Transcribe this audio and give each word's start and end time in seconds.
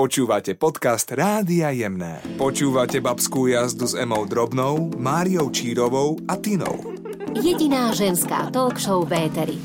Počúvate 0.00 0.56
podcast 0.56 1.12
Rádia 1.12 1.68
Jemné. 1.76 2.24
Počúvate 2.40 3.04
babskú 3.04 3.52
jazdu 3.52 3.84
s 3.84 3.92
Emou 3.92 4.24
Drobnou, 4.24 4.96
Máriou 4.96 5.52
Čírovou 5.52 6.16
a 6.24 6.40
Tinou. 6.40 6.96
Jediná 7.36 7.92
ženská 7.92 8.48
talk 8.48 8.80
show 8.80 9.04
v 9.04 9.28
Éteri. 9.28 9.60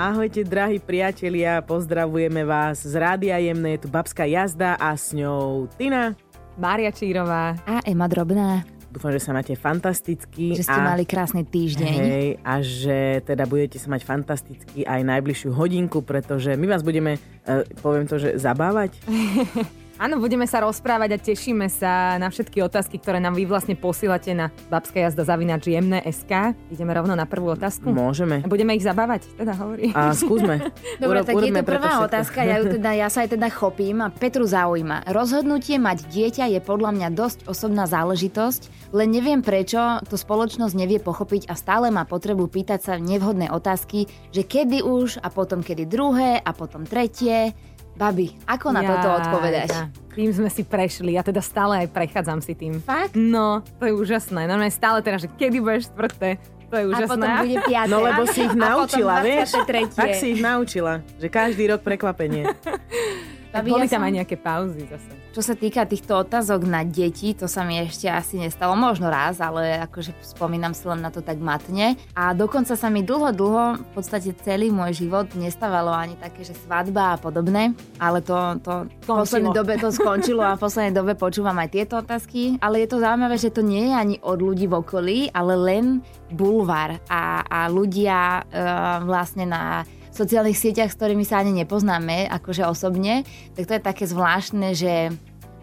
Ahojte, 0.00 0.48
drahí 0.48 0.80
priatelia, 0.80 1.60
pozdravujeme 1.60 2.40
vás 2.40 2.88
z 2.88 2.96
Rádia 2.96 3.36
Jemné, 3.36 3.76
je 3.76 3.84
tu 3.84 3.92
babská 3.92 4.24
jazda 4.24 4.80
a 4.80 4.96
s 4.96 5.12
ňou 5.12 5.68
Tina. 5.76 6.16
Mária 6.56 6.88
Čírová. 6.88 7.60
A 7.68 7.84
Ema 7.84 8.08
Drobná. 8.08 8.64
Dúfam, 8.94 9.10
že 9.10 9.18
sa 9.18 9.34
máte 9.34 9.58
fantasticky. 9.58 10.54
Že 10.54 10.70
ste 10.70 10.78
a, 10.78 10.86
mali 10.94 11.02
krásny 11.02 11.42
týždeň. 11.42 11.94
Hej, 11.98 12.28
a 12.46 12.62
že 12.62 12.98
teda 13.26 13.42
budete 13.42 13.82
sa 13.82 13.90
mať 13.90 14.06
fantasticky 14.06 14.86
aj 14.86 15.02
najbližšiu 15.02 15.50
hodinku, 15.50 15.98
pretože 16.06 16.54
my 16.54 16.70
vás 16.70 16.86
budeme, 16.86 17.18
uh, 17.18 17.66
poviem 17.82 18.06
to, 18.06 18.22
že 18.22 18.38
zabávať. 18.38 18.94
Áno, 19.94 20.18
budeme 20.18 20.42
sa 20.50 20.58
rozprávať 20.58 21.10
a 21.14 21.18
tešíme 21.22 21.70
sa 21.70 22.18
na 22.18 22.26
všetky 22.26 22.58
otázky, 22.66 22.98
ktoré 22.98 23.22
nám 23.22 23.38
vy 23.38 23.46
vlastne 23.46 23.78
posílate 23.78 24.34
na 24.34 24.50
babská 24.66 25.06
jazda 25.06 25.22
zavinač 25.22 25.70
SK. 26.10 26.58
Ideme 26.74 26.90
rovno 26.98 27.14
na 27.14 27.30
prvú 27.30 27.54
otázku. 27.54 27.94
Môžeme. 27.94 28.42
A 28.42 28.50
budeme 28.50 28.74
ich 28.74 28.82
zabávať, 28.82 29.30
teda 29.38 29.54
hovorí. 29.54 29.94
A 29.94 30.10
skúsme. 30.10 30.74
Dobre, 31.02 31.22
Uro- 31.22 31.26
tak 31.30 31.38
je 31.38 31.54
to 31.54 31.62
prvá 31.62 32.02
otázka, 32.02 32.42
ja, 32.42 32.58
ju 32.58 32.74
teda, 32.74 32.90
ja 32.90 33.06
sa 33.06 33.22
aj 33.22 33.38
teda 33.38 33.46
chopím 33.54 34.02
a 34.02 34.10
Petru 34.10 34.42
zaujíma. 34.42 35.06
Rozhodnutie 35.14 35.78
mať 35.78 36.10
dieťa 36.10 36.50
je 36.50 36.58
podľa 36.58 36.90
mňa 36.90 37.08
dosť 37.14 37.38
osobná 37.46 37.86
záležitosť, 37.86 38.90
len 38.98 39.14
neviem 39.14 39.46
prečo 39.46 40.02
to 40.10 40.18
spoločnosť 40.18 40.74
nevie 40.74 40.98
pochopiť 40.98 41.46
a 41.46 41.54
stále 41.54 41.94
má 41.94 42.02
potrebu 42.02 42.50
pýtať 42.50 42.80
sa 42.82 42.94
nevhodné 42.98 43.46
otázky, 43.54 44.10
že 44.34 44.42
kedy 44.42 44.82
už 44.82 45.22
a 45.22 45.30
potom 45.30 45.62
kedy 45.62 45.86
druhé 45.86 46.42
a 46.42 46.50
potom 46.50 46.82
tretie. 46.82 47.54
Babi, 47.94 48.34
ako 48.42 48.74
na 48.74 48.82
toto 48.82 49.06
Jaj, 49.06 49.18
odpovedať? 49.22 49.68
tá. 49.70 49.82
Tým 50.14 50.30
sme 50.34 50.50
si 50.50 50.62
prešli, 50.66 51.14
ja 51.14 51.22
teda 51.22 51.38
stále 51.38 51.86
aj 51.86 51.94
prechádzam 51.94 52.42
si 52.42 52.54
tým. 52.54 52.82
Fakt? 52.82 53.14
No, 53.14 53.62
to 53.78 53.86
je 53.86 53.94
úžasné. 53.94 54.50
No, 54.50 54.58
stále 54.66 54.98
teda, 55.02 55.22
že 55.22 55.30
kedy 55.30 55.62
budeš 55.62 55.90
štvrté, 55.94 56.38
to 56.70 56.74
je 56.82 56.84
A 56.84 56.90
úžasné. 56.90 57.10
potom 57.14 57.30
bude 57.46 57.56
piaté. 57.62 57.90
No 57.90 58.02
lebo 58.02 58.22
si 58.26 58.40
ich 58.42 58.54
A 58.54 58.58
naučila, 58.58 59.22
vieš? 59.22 59.54
23.. 59.62 59.94
Tak 59.94 60.10
si 60.18 60.26
ich 60.34 60.42
naučila, 60.42 60.92
že 61.22 61.26
každý 61.30 61.70
rok 61.70 61.86
prekvapenie. 61.86 62.50
Babi, 63.54 63.70
Boli 63.70 63.86
ja 63.86 63.94
tam 63.94 64.02
som- 64.02 64.08
aj 64.10 64.14
nejaké 64.18 64.36
pauzy 64.36 64.82
zase. 64.90 65.10
Čo 65.30 65.42
sa 65.42 65.54
týka 65.54 65.82
týchto 65.86 66.14
otázok 66.14 66.66
na 66.66 66.86
deti, 66.86 67.34
to 67.34 67.50
sa 67.50 67.66
mi 67.66 67.78
ešte 67.78 68.06
asi 68.06 68.38
nestalo, 68.38 68.74
možno 68.78 69.10
raz, 69.10 69.42
ale 69.42 69.82
akože 69.82 70.14
spomínam 70.22 70.74
si 70.74 70.86
len 70.86 71.02
na 71.02 71.10
to 71.10 71.22
tak 71.22 71.42
matne. 71.42 71.98
A 72.14 72.34
dokonca 72.34 72.74
sa 72.78 72.86
mi 72.86 73.02
dlho, 73.02 73.34
dlho, 73.34 73.78
v 73.78 73.90
podstate 73.94 74.30
celý 74.42 74.70
môj 74.70 75.06
život 75.06 75.26
nestávalo 75.34 75.90
ani 75.90 76.14
také, 76.18 76.46
že 76.46 76.54
svadba 76.54 77.14
a 77.14 77.16
podobné, 77.18 77.74
ale 77.98 78.22
to, 78.22 78.58
to 78.62 78.86
v 78.86 79.06
poslednej 79.06 79.54
dobe 79.54 79.74
to 79.78 79.90
skončilo 79.90 80.42
a 80.42 80.54
v 80.54 80.62
poslednej 80.62 80.94
dobe 80.94 81.18
počúvam 81.18 81.58
aj 81.58 81.68
tieto 81.70 81.94
otázky. 81.98 82.58
Ale 82.62 82.82
je 82.82 82.94
to 82.94 83.02
zaujímavé, 83.02 83.34
že 83.34 83.54
to 83.54 83.62
nie 83.62 83.90
je 83.90 83.94
ani 83.94 84.16
od 84.22 84.38
ľudí 84.38 84.70
v 84.70 84.78
okolí, 84.82 85.18
ale 85.34 85.54
len 85.58 85.84
bulvár 86.30 86.98
a, 87.06 87.42
a 87.46 87.58
ľudia 87.70 88.42
e, 88.50 88.62
vlastne 89.06 89.46
na 89.46 89.82
sociálnych 90.14 90.54
sieťach, 90.54 90.90
s 90.90 90.98
ktorými 90.98 91.26
sa 91.26 91.42
ani 91.42 91.52
nepoznáme, 91.52 92.30
akože 92.30 92.64
osobne, 92.64 93.26
tak 93.52 93.66
to 93.66 93.72
je 93.74 93.82
také 93.82 94.04
zvláštne, 94.06 94.72
že 94.72 95.10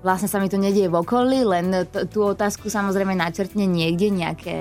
vlastne 0.01 0.27
sa 0.27 0.41
mi 0.41 0.49
to 0.49 0.57
nedieje 0.57 0.89
v 0.89 0.99
okolí, 0.99 1.45
len 1.45 1.87
t- 1.87 2.05
tú 2.09 2.25
otázku 2.25 2.67
samozrejme 2.67 3.13
načrtne 3.13 3.63
niekde 3.63 4.11
nejaké, 4.11 4.59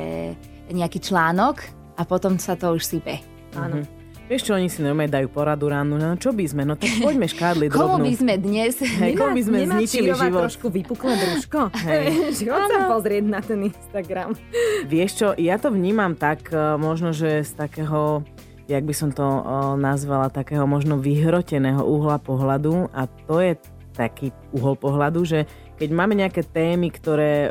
nejaký 0.68 1.00
článok 1.00 1.64
a 1.96 2.04
potom 2.04 2.36
sa 2.38 2.54
to 2.54 2.76
už 2.76 2.84
sype. 2.84 3.18
Áno. 3.56 3.82
Vieš 4.30 4.46
čo, 4.46 4.54
oni 4.54 4.70
si 4.70 4.78
normálne 4.78 5.10
dajú 5.10 5.26
poradu 5.26 5.66
ráno, 5.66 5.98
no 5.98 6.14
čo 6.14 6.30
by 6.30 6.46
sme, 6.46 6.62
no 6.62 6.78
tak 6.78 6.86
poďme 7.02 7.26
škádli 7.26 7.66
Komu 7.66 7.98
drobnú. 7.98 8.06
by 8.06 8.14
sme 8.14 8.34
dnes... 8.38 8.78
Hej, 8.78 9.18
komu 9.18 9.34
by 9.34 9.42
sme 9.42 9.56
Nemá 9.66 9.74
zničili 9.82 10.10
život. 10.14 10.40
trošku 10.46 10.66
vypuklé 10.70 11.12
brúško? 11.18 11.60
Hej. 11.90 12.04
Chod 12.46 12.62
sa 12.70 12.80
pozrieť 12.86 13.24
na 13.26 13.40
ten 13.42 13.58
Instagram. 13.66 14.38
Vieš 14.86 15.10
čo, 15.18 15.26
ja 15.34 15.58
to 15.58 15.74
vnímam 15.74 16.14
tak, 16.14 16.46
eh, 16.54 16.78
možno, 16.78 17.10
že 17.10 17.42
z 17.42 17.58
takého, 17.58 18.22
jak 18.70 18.86
by 18.86 18.94
som 18.94 19.10
to 19.10 19.26
nazvala, 19.74 20.30
takého 20.30 20.62
možno 20.70 21.02
vyhroteného 21.02 21.82
uhla 21.82 22.22
pohľadu 22.22 22.86
a 22.94 23.10
to 23.26 23.42
je 23.42 23.58
taký 23.90 24.30
uhol 24.54 24.78
pohľadu, 24.78 25.26
že 25.26 25.50
keď 25.76 25.90
máme 25.92 26.14
nejaké 26.14 26.46
témy, 26.46 26.92
ktoré 26.92 27.50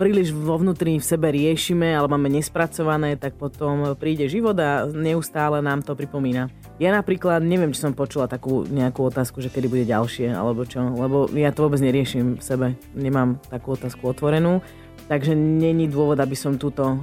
príliš 0.00 0.32
vo 0.32 0.56
vnútri 0.56 0.96
v 0.96 1.04
sebe 1.04 1.28
riešime 1.30 1.92
alebo 1.92 2.16
máme 2.16 2.32
nespracované, 2.32 3.18
tak 3.18 3.36
potom 3.36 3.94
príde 3.98 4.26
život 4.30 4.56
a 4.56 4.86
neustále 4.88 5.60
nám 5.60 5.84
to 5.84 5.92
pripomína. 5.92 6.48
Ja 6.80 6.94
napríklad 6.96 7.44
neviem, 7.44 7.76
či 7.76 7.84
som 7.84 7.92
počula 7.92 8.26
takú 8.30 8.64
nejakú 8.64 9.06
otázku, 9.06 9.44
že 9.44 9.52
kedy 9.52 9.66
bude 9.68 9.84
ďalšie 9.84 10.32
alebo 10.32 10.64
čo, 10.64 10.80
lebo 10.80 11.28
ja 11.36 11.52
to 11.52 11.68
vôbec 11.68 11.82
neriešim 11.82 12.40
v 12.40 12.42
sebe. 12.42 12.66
Nemám 12.96 13.38
takú 13.52 13.76
otázku 13.76 14.10
otvorenú. 14.10 14.64
Takže 15.06 15.38
není 15.38 15.86
dôvod, 15.86 16.18
aby 16.18 16.34
som 16.34 16.58
túto 16.58 16.82
o, 16.82 16.96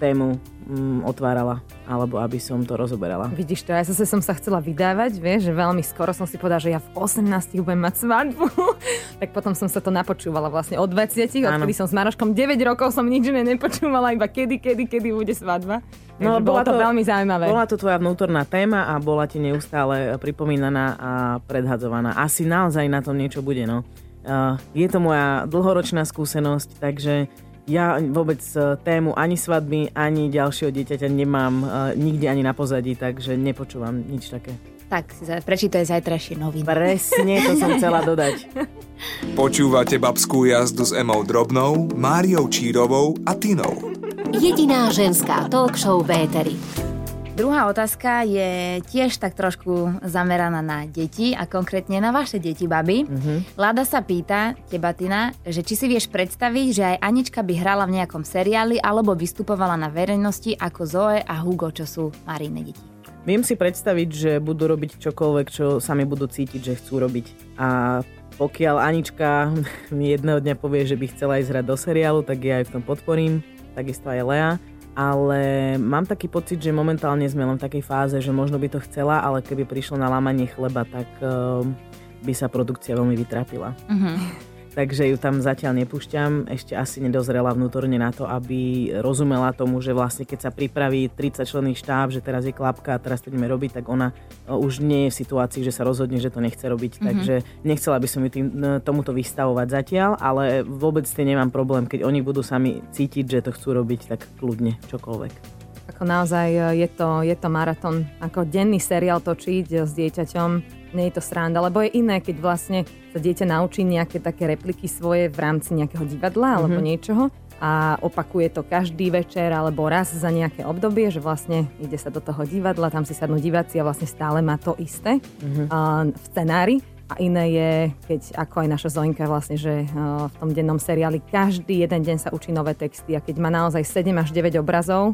tému 0.00 0.40
mm, 0.64 1.04
otvárala 1.04 1.60
alebo 1.84 2.16
aby 2.16 2.40
som 2.40 2.64
to 2.64 2.72
rozoberala. 2.72 3.28
Vidíš 3.28 3.68
to, 3.68 3.76
ja 3.76 3.84
zase 3.84 4.08
som 4.08 4.24
sa 4.24 4.32
chcela 4.32 4.64
vydávať, 4.64 5.20
vieš, 5.20 5.48
že 5.48 5.52
veľmi 5.52 5.84
skoro 5.84 6.16
som 6.16 6.24
si 6.24 6.40
povedala, 6.40 6.64
že 6.64 6.72
ja 6.72 6.80
v 6.80 6.88
18 6.96 7.60
budem 7.60 7.84
mať 7.84 7.94
svadbu. 8.00 8.48
tak 9.20 9.28
potom 9.36 9.52
som 9.52 9.68
sa 9.68 9.84
to 9.84 9.92
napočúvala 9.92 10.48
vlastne 10.48 10.80
od 10.80 10.88
20, 10.88 11.28
Áno. 11.44 11.60
odkedy 11.68 11.76
som 11.76 11.84
s 11.84 11.92
Maroškom 11.92 12.32
9 12.32 12.56
rokov 12.64 12.96
som 12.96 13.04
nič 13.04 13.28
iné 13.28 13.44
nepočúvala, 13.44 14.16
iba 14.16 14.24
kedy, 14.24 14.56
kedy, 14.56 14.88
kedy 14.88 15.12
bude 15.12 15.36
svadba. 15.36 15.84
No, 16.16 16.40
bola 16.40 16.64
to, 16.64 16.72
to- 16.72 16.80
veľmi 16.80 17.04
zaujímavé. 17.04 17.44
Bola 17.44 17.68
to 17.68 17.76
tvoja 17.76 18.00
vnútorná 18.00 18.48
téma 18.48 18.88
a 18.88 18.96
bola 18.96 19.28
ti 19.28 19.36
neustále 19.36 20.16
pripomínaná 20.16 20.84
a 20.96 21.10
predhadzovaná. 21.44 22.16
Asi 22.16 22.48
naozaj 22.48 22.88
na 22.88 23.04
tom 23.04 23.20
niečo 23.20 23.44
bude, 23.44 23.68
no. 23.68 23.84
Uh, 24.24 24.56
je 24.72 24.88
to 24.88 24.98
moja 25.04 25.44
dlhoročná 25.44 26.08
skúsenosť, 26.08 26.80
takže 26.80 27.28
ja 27.68 28.00
vôbec 28.00 28.40
uh, 28.56 28.76
tému 28.80 29.12
ani 29.12 29.36
svadby, 29.36 29.92
ani 29.92 30.32
ďalšieho 30.32 30.72
dieťaťa 30.72 31.08
nemám 31.12 31.54
uh, 31.60 31.68
nikde 31.92 32.28
ani 32.28 32.40
na 32.40 32.56
pozadí, 32.56 32.96
takže 32.96 33.36
nepočúvam 33.36 34.00
nič 34.00 34.32
také. 34.32 34.56
Tak, 34.88 35.16
prečítaj 35.48 35.90
zajtrajšie 35.90 36.38
noviny. 36.38 36.64
Presne 36.64 37.34
to 37.40 37.52
som 37.56 37.70
chcela 37.80 38.04
dodať. 38.04 38.46
Počúvate 39.40 39.96
babskú 39.98 40.44
jazdu 40.46 40.84
s 40.86 40.92
Emou 40.94 41.24
Drobnou, 41.24 41.90
Máriou 41.96 42.46
Čírovou 42.46 43.16
a 43.26 43.34
Tinou. 43.34 43.92
Jediná 44.34 44.92
ženská 44.94 45.48
talk 45.50 45.74
show 45.74 46.04
v 46.04 46.28
Éteri. 46.28 46.93
Druhá 47.34 47.66
otázka 47.66 48.22
je 48.22 48.78
tiež 48.94 49.18
tak 49.18 49.34
trošku 49.34 49.98
zameraná 50.06 50.62
na 50.62 50.86
deti 50.86 51.34
a 51.34 51.50
konkrétne 51.50 51.98
na 51.98 52.14
vaše 52.14 52.38
deti, 52.38 52.70
baby. 52.70 53.02
Mm-hmm. 53.02 53.58
Lada 53.58 53.82
sa 53.82 54.06
pýta 54.06 54.54
teba, 54.70 54.94
Tina, 54.94 55.34
že 55.42 55.66
či 55.66 55.74
si 55.74 55.90
vieš 55.90 56.06
predstaviť, 56.14 56.66
že 56.70 56.82
aj 56.94 57.02
Anička 57.02 57.42
by 57.42 57.54
hrala 57.58 57.90
v 57.90 57.98
nejakom 57.98 58.22
seriáli 58.22 58.78
alebo 58.78 59.18
vystupovala 59.18 59.74
na 59.74 59.90
verejnosti 59.90 60.54
ako 60.54 60.80
Zoe 60.86 61.18
a 61.26 61.34
Hugo, 61.42 61.74
čo 61.74 61.90
sú 61.90 62.14
Marine 62.22 62.70
deti. 62.70 62.78
Viem 63.26 63.42
si 63.42 63.58
predstaviť, 63.58 64.08
že 64.14 64.32
budú 64.38 64.70
robiť 64.70 65.02
čokoľvek, 65.02 65.46
čo 65.50 65.82
sami 65.82 66.06
budú 66.06 66.30
cítiť, 66.30 66.60
že 66.62 66.78
chcú 66.78 67.02
robiť. 67.02 67.58
A 67.58 67.98
pokiaľ 68.38 68.78
Anička 68.78 69.50
mi 69.96 70.14
jedného 70.14 70.38
dňa 70.38 70.54
povie, 70.54 70.86
že 70.86 70.94
by 70.94 71.10
chcela 71.10 71.42
ísť 71.42 71.50
hrať 71.50 71.64
do 71.66 71.74
seriálu, 71.74 72.22
tak 72.22 72.38
ja 72.46 72.62
aj 72.62 72.70
v 72.70 72.72
tom 72.78 72.82
podporím. 72.86 73.42
Takisto 73.74 74.06
aj 74.06 74.22
Lea. 74.22 74.50
Ale 74.94 75.74
mám 75.82 76.06
taký 76.06 76.30
pocit, 76.30 76.62
že 76.62 76.70
momentálne 76.70 77.26
sme 77.26 77.42
len 77.42 77.58
v 77.58 77.64
takej 77.66 77.82
fáze, 77.82 78.16
že 78.22 78.30
možno 78.30 78.62
by 78.62 78.70
to 78.70 78.78
chcela, 78.86 79.18
ale 79.18 79.42
keby 79.42 79.66
prišlo 79.66 79.98
na 79.98 80.06
lámanie 80.06 80.46
chleba, 80.46 80.86
tak 80.86 81.10
ehm, 81.18 81.74
by 82.22 82.32
sa 82.32 82.46
produkcia 82.46 82.94
veľmi 82.94 83.18
vytrápila. 83.18 83.74
Mhm. 83.90 84.53
Takže 84.74 85.06
ju 85.06 85.16
tam 85.22 85.38
zatiaľ 85.38 85.86
nepúšťam. 85.86 86.50
Ešte 86.50 86.74
asi 86.74 86.98
nedozrela 86.98 87.54
vnútorne 87.54 87.94
na 87.94 88.10
to, 88.10 88.26
aby 88.26 88.90
rozumela 88.98 89.54
tomu, 89.54 89.78
že 89.78 89.94
vlastne 89.94 90.26
keď 90.26 90.38
sa 90.42 90.50
pripraví 90.50 91.14
30 91.14 91.46
členný 91.46 91.78
štáb, 91.78 92.10
že 92.10 92.18
teraz 92.18 92.42
je 92.42 92.50
klapka 92.50 92.98
a 92.98 93.02
teraz 93.02 93.22
to 93.22 93.30
ideme 93.30 93.46
robiť, 93.46 93.78
tak 93.78 93.86
ona 93.86 94.10
o, 94.50 94.58
už 94.58 94.82
nie 94.82 95.06
je 95.06 95.14
v 95.14 95.18
situácii, 95.22 95.62
že 95.62 95.70
sa 95.70 95.86
rozhodne, 95.86 96.18
že 96.18 96.34
to 96.34 96.42
nechce 96.42 96.66
robiť. 96.66 96.98
Mm-hmm. 96.98 97.06
Takže 97.06 97.34
nechcela 97.62 98.02
by 98.02 98.08
som 98.10 98.26
ju 98.26 98.30
tým, 98.34 98.46
n- 98.50 98.82
tomuto 98.82 99.14
vystavovať 99.14 99.66
zatiaľ, 99.70 100.18
ale 100.18 100.66
vôbec 100.66 101.06
tým 101.06 101.38
nemám 101.38 101.54
problém. 101.54 101.86
Keď 101.86 102.02
oni 102.02 102.18
budú 102.26 102.42
sami 102.42 102.82
cítiť, 102.90 103.30
že 103.30 103.44
to 103.46 103.54
chcú 103.54 103.78
robiť, 103.78 104.10
tak 104.10 104.26
kľudne, 104.42 104.74
čokoľvek. 104.90 105.54
Ako 105.94 106.02
naozaj 106.02 106.48
e, 106.50 106.82
je 106.82 106.88
to, 106.90 107.22
je 107.22 107.36
to 107.38 107.46
maratón. 107.46 108.10
Ako 108.18 108.42
denný 108.42 108.82
seriál 108.82 109.22
točiť 109.22 109.66
e, 109.70 109.76
s 109.86 109.94
dieťaťom, 109.94 110.83
nie 110.94 111.06
je 111.06 111.14
to 111.14 111.22
sranda, 111.22 111.58
lebo 111.58 111.78
je 111.78 111.92
iné, 111.92 112.18
keď 112.18 112.36
vlastne 112.38 112.78
sa 113.10 113.18
dieťa 113.18 113.44
naučí 113.44 113.82
nejaké 113.82 114.18
také 114.18 114.46
repliky 114.46 114.86
svoje 114.86 115.26
v 115.26 115.36
rámci 115.36 115.74
nejakého 115.74 116.02
divadla 116.04 116.58
alebo 116.58 116.78
Mhm. 116.78 116.84
niečoho 116.84 117.24
a 117.58 117.94
opakuje 117.98 118.50
to 118.50 118.62
každý 118.62 119.10
večer 119.10 119.46
alebo 119.48 119.86
raz 119.86 120.10
za 120.10 120.26
nejaké 120.26 120.62
obdobie, 120.62 121.06
že 121.08 121.18
vlastne 121.18 121.70
ide 121.78 121.94
sa 121.94 122.08
do 122.08 122.18
toho 122.18 122.42
divadla, 122.42 122.88
tam 122.88 123.02
si 123.02 123.12
sadnú 123.12 123.38
diváci 123.38 123.78
a 123.78 123.84
vlastne 123.84 124.06
stále 124.06 124.38
má 124.38 124.54
to 124.56 124.74
isté 124.76 125.22
Mhm. 125.40 125.64
a, 125.68 125.78
v 126.06 126.24
scenári. 126.24 126.76
A 127.04 127.20
iné 127.20 127.44
je, 127.50 127.70
keď 128.08 128.20
ako 128.40 128.64
aj 128.64 128.68
naša 128.70 128.88
Zoinka 128.90 129.28
vlastne, 129.28 129.54
že 129.54 129.84
a, 129.86 130.24
v 130.26 130.34
tom 130.34 130.50
dennom 130.50 130.80
seriáli 130.80 131.20
každý 131.22 131.84
jeden 131.84 132.00
deň 132.00 132.16
sa 132.18 132.32
učí 132.32 132.48
nové 132.48 132.72
texty 132.72 133.12
a 133.12 133.20
keď 133.20 133.36
má 133.38 133.52
naozaj 133.52 133.84
7 133.84 134.16
až 134.16 134.32
9 134.32 134.56
obrazov, 134.56 135.12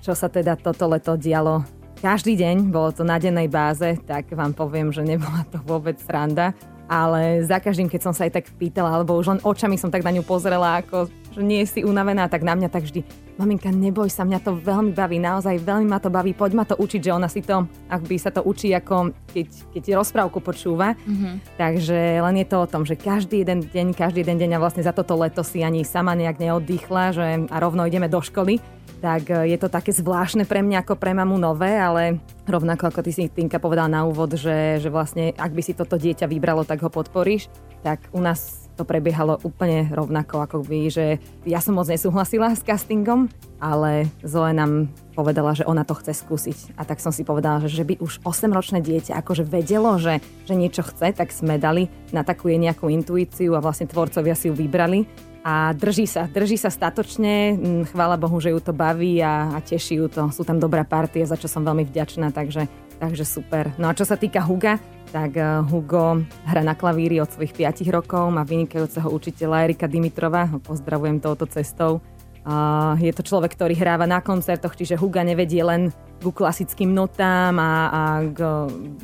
čo 0.00 0.12
sa 0.12 0.28
teda 0.28 0.54
toto 0.54 0.84
leto 0.86 1.16
dialo 1.16 1.64
každý 2.00 2.32
deň, 2.40 2.72
bolo 2.72 2.96
to 2.96 3.04
na 3.04 3.20
dennej 3.20 3.46
báze, 3.46 3.84
tak 4.08 4.32
vám 4.32 4.56
poviem, 4.56 4.88
že 4.88 5.04
nebola 5.04 5.44
to 5.52 5.60
vôbec 5.68 6.00
sranda. 6.00 6.56
ale 6.90 7.46
za 7.46 7.62
každým, 7.62 7.86
keď 7.86 8.10
som 8.10 8.14
sa 8.16 8.26
aj 8.26 8.42
tak 8.42 8.50
pýtala, 8.58 8.90
alebo 8.90 9.14
už 9.14 9.30
len 9.30 9.40
očami 9.46 9.78
som 9.78 9.94
tak 9.94 10.02
na 10.02 10.10
ňu 10.10 10.26
pozrela, 10.26 10.82
ako 10.82 11.06
že 11.30 11.40
nie 11.42 11.62
si 11.62 11.86
unavená, 11.86 12.26
tak 12.26 12.42
na 12.42 12.58
mňa 12.58 12.68
tak 12.68 12.86
vždy, 12.86 13.06
maminka, 13.38 13.70
neboj 13.72 14.10
sa, 14.10 14.26
mňa 14.26 14.40
to 14.42 14.58
veľmi 14.58 14.92
baví, 14.92 15.16
naozaj 15.16 15.62
veľmi 15.62 15.86
ma 15.88 16.02
to 16.02 16.10
baví, 16.12 16.34
poď 16.34 16.50
ma 16.52 16.64
to 16.66 16.76
učiť, 16.76 17.00
že 17.00 17.14
ona 17.14 17.30
si 17.30 17.40
to, 17.40 17.64
ak 17.88 18.02
by 18.04 18.16
sa 18.18 18.34
to 18.34 18.44
učí, 18.44 18.74
ako 18.74 19.14
keď, 19.30 19.46
keď 19.72 19.82
rozprávku 19.96 20.38
počúva. 20.42 20.98
Mm-hmm. 20.98 21.56
Takže 21.56 22.20
len 22.20 22.36
je 22.42 22.46
to 22.46 22.56
o 22.60 22.70
tom, 22.70 22.82
že 22.84 22.98
každý 22.98 23.46
jeden 23.46 23.64
deň, 23.64 23.96
každý 23.96 24.26
jeden 24.26 24.36
deň 24.36 24.50
a 24.58 24.62
vlastne 24.62 24.84
za 24.84 24.92
toto 24.92 25.16
leto 25.16 25.40
si 25.46 25.62
ani 25.62 25.86
sama 25.86 26.12
nejak 26.18 26.42
neoddychla, 26.42 27.04
že 27.14 27.26
a 27.48 27.56
rovno 27.62 27.86
ideme 27.86 28.10
do 28.10 28.20
školy 28.20 28.60
tak 29.00 29.32
e, 29.32 29.48
je 29.48 29.58
to 29.58 29.72
také 29.72 29.90
zvláštne 29.96 30.44
pre 30.44 30.60
mňa 30.60 30.84
ako 30.84 31.00
pre 31.00 31.16
mamu 31.16 31.40
nové, 31.40 31.72
ale 31.72 32.20
rovnako 32.44 32.92
ako 32.92 33.00
ty 33.00 33.10
si 33.16 33.32
Tinka 33.32 33.56
povedala 33.56 33.88
na 33.88 34.00
úvod, 34.04 34.36
že, 34.36 34.76
že 34.78 34.92
vlastne 34.92 35.32
ak 35.34 35.50
by 35.56 35.62
si 35.64 35.72
toto 35.72 35.96
dieťa 35.96 36.28
vybralo, 36.28 36.68
tak 36.68 36.84
ho 36.84 36.92
podporíš, 36.92 37.48
tak 37.80 38.04
u 38.12 38.20
nás 38.20 38.59
to 38.80 38.88
prebiehalo 38.88 39.36
úplne 39.44 39.92
rovnako, 39.92 40.40
ako 40.40 40.56
by, 40.64 40.88
že 40.88 41.20
ja 41.44 41.60
som 41.60 41.76
moc 41.76 41.84
nesúhlasila 41.84 42.56
s 42.56 42.64
castingom, 42.64 43.28
ale 43.60 44.08
Zoe 44.24 44.56
nám 44.56 44.88
povedala, 45.12 45.52
že 45.52 45.68
ona 45.68 45.84
to 45.84 45.92
chce 46.00 46.24
skúsiť. 46.24 46.80
A 46.80 46.88
tak 46.88 47.04
som 47.04 47.12
si 47.12 47.28
povedala, 47.28 47.60
že, 47.60 47.68
že 47.68 47.84
by 47.84 48.00
už 48.00 48.24
8-ročné 48.24 48.80
dieťa 48.80 49.20
akože 49.20 49.44
vedelo, 49.44 50.00
že, 50.00 50.24
že 50.48 50.56
niečo 50.56 50.80
chce, 50.80 51.12
tak 51.12 51.28
sme 51.28 51.60
dali 51.60 51.92
na 52.08 52.24
takú 52.24 52.48
nejakú 52.48 52.88
intuíciu 52.88 53.52
a 53.52 53.60
vlastne 53.60 53.84
tvorcovia 53.84 54.32
si 54.32 54.48
ju 54.48 54.56
vybrali 54.56 55.04
a 55.40 55.72
drží 55.72 56.04
sa, 56.04 56.28
drží 56.28 56.60
sa 56.60 56.68
statočne, 56.68 57.56
mm, 57.56 57.82
chvála 57.96 58.20
Bohu, 58.20 58.36
že 58.44 58.52
ju 58.52 58.60
to 58.60 58.76
baví 58.76 59.24
a, 59.24 59.56
a 59.56 59.58
teší 59.64 60.04
ju 60.04 60.06
to. 60.12 60.22
Sú 60.32 60.44
tam 60.44 60.60
dobrá 60.60 60.84
partie, 60.84 61.24
za 61.24 61.40
čo 61.40 61.48
som 61.48 61.64
veľmi 61.64 61.88
vďačná, 61.88 62.28
takže, 62.28 62.68
takže 63.00 63.24
super. 63.24 63.72
No 63.80 63.88
a 63.88 63.96
čo 63.96 64.04
sa 64.04 64.20
týka 64.20 64.44
Huga, 64.44 64.76
tak 65.10 65.40
eh, 65.40 65.64
Hugo 65.64 66.20
hra 66.44 66.62
na 66.62 66.76
klavíri 66.76 67.18
od 67.24 67.32
svojich 67.32 67.56
5 67.56 67.88
rokov, 67.88 68.28
má 68.28 68.44
vynikajúceho 68.44 69.08
učiteľa 69.08 69.64
Erika 69.64 69.88
Dimitrova, 69.88 70.46
pozdravujem 70.60 71.24
touto 71.24 71.48
cestou 71.48 72.04
Uh, 72.40 72.96
je 72.96 73.12
to 73.12 73.20
človek, 73.20 73.52
ktorý 73.52 73.76
hráva 73.76 74.08
na 74.08 74.24
koncertoch, 74.24 74.72
čiže 74.72 74.96
Huga 74.96 75.20
nevedie 75.20 75.60
len 75.60 75.92
ku 76.20 76.30
klasickým 76.30 76.92
notám 76.92 77.56
a, 77.56 77.72
a 77.88 78.02
k 78.28 78.40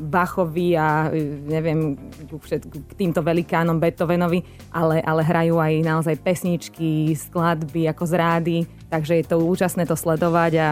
Bachovi 0.05 0.77
a 0.77 1.09
neviem, 1.49 1.97
k, 2.29 2.61
k 2.61 2.93
týmto 2.95 3.25
velikánom 3.25 3.81
Beethovenovi, 3.81 4.45
ale, 4.69 5.01
ale 5.01 5.25
hrajú 5.25 5.57
aj 5.57 5.75
naozaj 5.81 6.17
pesničky, 6.21 7.17
skladby 7.17 7.89
ako 7.89 8.05
z 8.05 8.13
rády, 8.15 8.57
takže 8.93 9.17
je 9.17 9.25
to 9.25 9.41
úžasné 9.41 9.89
to 9.89 9.97
sledovať 9.97 10.53
a 10.61 10.69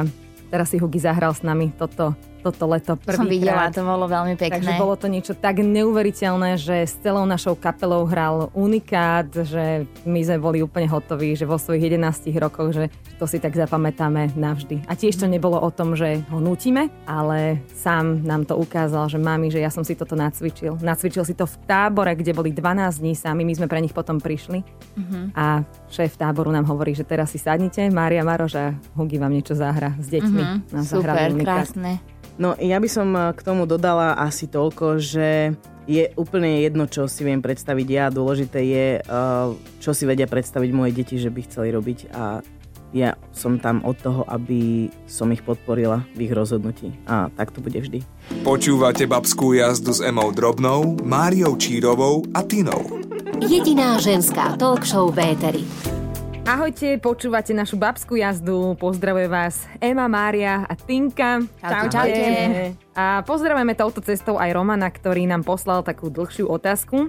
teraz 0.53 0.69
si 0.69 0.77
Hugi 0.77 1.01
zahral 1.01 1.33
s 1.33 1.41
nami 1.41 1.73
toto 1.73 2.13
toto 2.45 2.69
leto 2.69 3.01
prvý 3.01 3.17
Som 3.17 3.25
videla, 3.33 3.73
to 3.73 3.81
bolo 3.81 4.05
veľmi 4.05 4.37
pekné. 4.37 4.61
Takže 4.61 4.77
bolo 4.77 5.01
to 5.01 5.09
niečo 5.09 5.33
tak 5.33 5.65
neuveriteľné, 5.65 6.61
že 6.61 6.85
s 6.85 7.01
celou 7.01 7.25
našou 7.25 7.57
kapelou 7.57 8.05
hral 8.05 8.53
unikát, 8.53 9.33
že 9.33 9.89
my 10.05 10.21
sme 10.21 10.37
boli 10.37 10.61
úplne 10.61 10.85
hotoví, 10.85 11.33
že 11.33 11.49
vo 11.49 11.57
svojich 11.57 11.89
11 11.97 12.29
rokoch, 12.37 12.77
že 12.77 12.93
to 13.17 13.25
si 13.25 13.41
tak 13.41 13.57
zapamätáme 13.57 14.37
navždy. 14.37 14.85
A 14.85 14.93
tiež 14.93 15.17
to 15.17 15.25
nebolo 15.25 15.57
o 15.57 15.71
tom, 15.73 15.97
že 15.97 16.21
ho 16.29 16.39
nutíme, 16.43 16.93
ale 17.09 17.65
sám 17.73 18.21
nám 18.21 18.45
to 18.45 18.61
ukázal, 18.61 19.09
že 19.09 19.17
mami, 19.17 19.49
že 19.49 19.65
ja 19.65 19.73
som 19.73 19.87
si 19.87 19.97
toto 19.97 20.13
nacvičil. 20.13 20.77
Nacvičil 20.85 21.25
si 21.25 21.33
to 21.33 21.49
v 21.49 21.57
tábore, 21.65 22.13
kde 22.13 22.37
boli 22.37 22.53
12 22.53 23.01
dní 23.01 23.17
sami, 23.17 23.49
my 23.49 23.55
sme 23.57 23.71
pre 23.71 23.81
nich 23.81 23.97
potom 23.97 24.21
prišli. 24.21 24.61
Uh-huh. 24.61 25.33
A 25.33 25.65
šéf 25.89 26.21
táboru 26.21 26.53
nám 26.53 26.69
hovorí, 26.69 26.93
že 26.93 27.07
teraz 27.07 27.33
si 27.33 27.41
sadnite, 27.41 27.89
Mária 27.89 28.27
Maroš 28.27 28.55
a 28.59 28.75
Hugi 28.99 29.17
vám 29.17 29.33
niečo 29.33 29.57
zahra 29.57 29.95
s 29.97 30.11
deťmi. 30.11 30.43
Uh-huh. 30.43 30.85
Super, 30.85 31.33
krásne. 31.39 32.14
No 32.35 32.59
ja 32.59 32.83
by 32.83 32.89
som 32.91 33.09
eh, 33.15 33.31
k 33.35 33.41
tomu 33.43 33.67
dodala 33.67 34.19
asi 34.19 34.51
toľko, 34.51 34.99
že 34.99 35.55
je 35.85 36.09
úplne 36.17 36.65
jedno, 36.65 36.89
čo 36.89 37.05
si 37.05 37.29
viem 37.29 37.45
predstaviť 37.45 37.89
ja. 37.89 38.05
Dôležité 38.09 38.61
je, 38.65 38.87
eh, 39.01 39.47
čo 39.79 39.91
si 39.95 40.05
vedia 40.09 40.27
predstaviť 40.27 40.71
moje 40.75 40.93
deti, 40.97 41.17
že 41.21 41.31
by 41.31 41.41
chceli 41.47 41.69
robiť 41.71 41.99
a 42.15 42.43
ja 42.95 43.19
som 43.35 43.59
tam 43.59 43.83
od 43.83 43.99
toho, 43.99 44.23
aby 44.31 44.87
som 45.11 45.27
ich 45.35 45.43
podporila 45.43 46.07
v 46.15 46.31
ich 46.31 46.33
rozhodnutí. 46.33 46.95
A 47.11 47.27
tak 47.35 47.51
to 47.51 47.59
bude 47.59 47.75
vždy. 47.75 48.07
Počúvate 48.47 49.11
babskú 49.11 49.51
jazdu 49.51 49.91
s 49.91 49.99
Emou 49.99 50.31
Drobnou, 50.31 51.03
Máriou 51.03 51.59
Čírovou 51.59 52.23
a 52.31 52.47
Tinou. 52.47 53.03
Jediná 53.43 53.99
ženská 53.99 54.55
talk 54.55 54.87
show 54.87 55.11
Véteri. 55.11 55.67
Ahojte, 56.45 57.01
počúvate 57.01 57.57
našu 57.57 57.81
babskú 57.81 58.21
jazdu. 58.21 58.77
Pozdravuje 58.77 59.33
vás 59.33 59.65
Ema, 59.81 60.05
Mária 60.13 60.69
a 60.69 60.77
Tinka. 60.77 61.41
Čaute. 61.57 61.89
Čaute. 61.89 62.25
A 62.93 63.25
pozdravujeme 63.25 63.73
touto 63.73 64.05
cestou 64.05 64.37
aj 64.37 64.53
Romana, 64.53 64.93
ktorý 64.93 65.25
nám 65.25 65.41
poslal 65.41 65.81
takú 65.81 66.13
dlhšiu 66.13 66.45
otázku. 66.53 67.09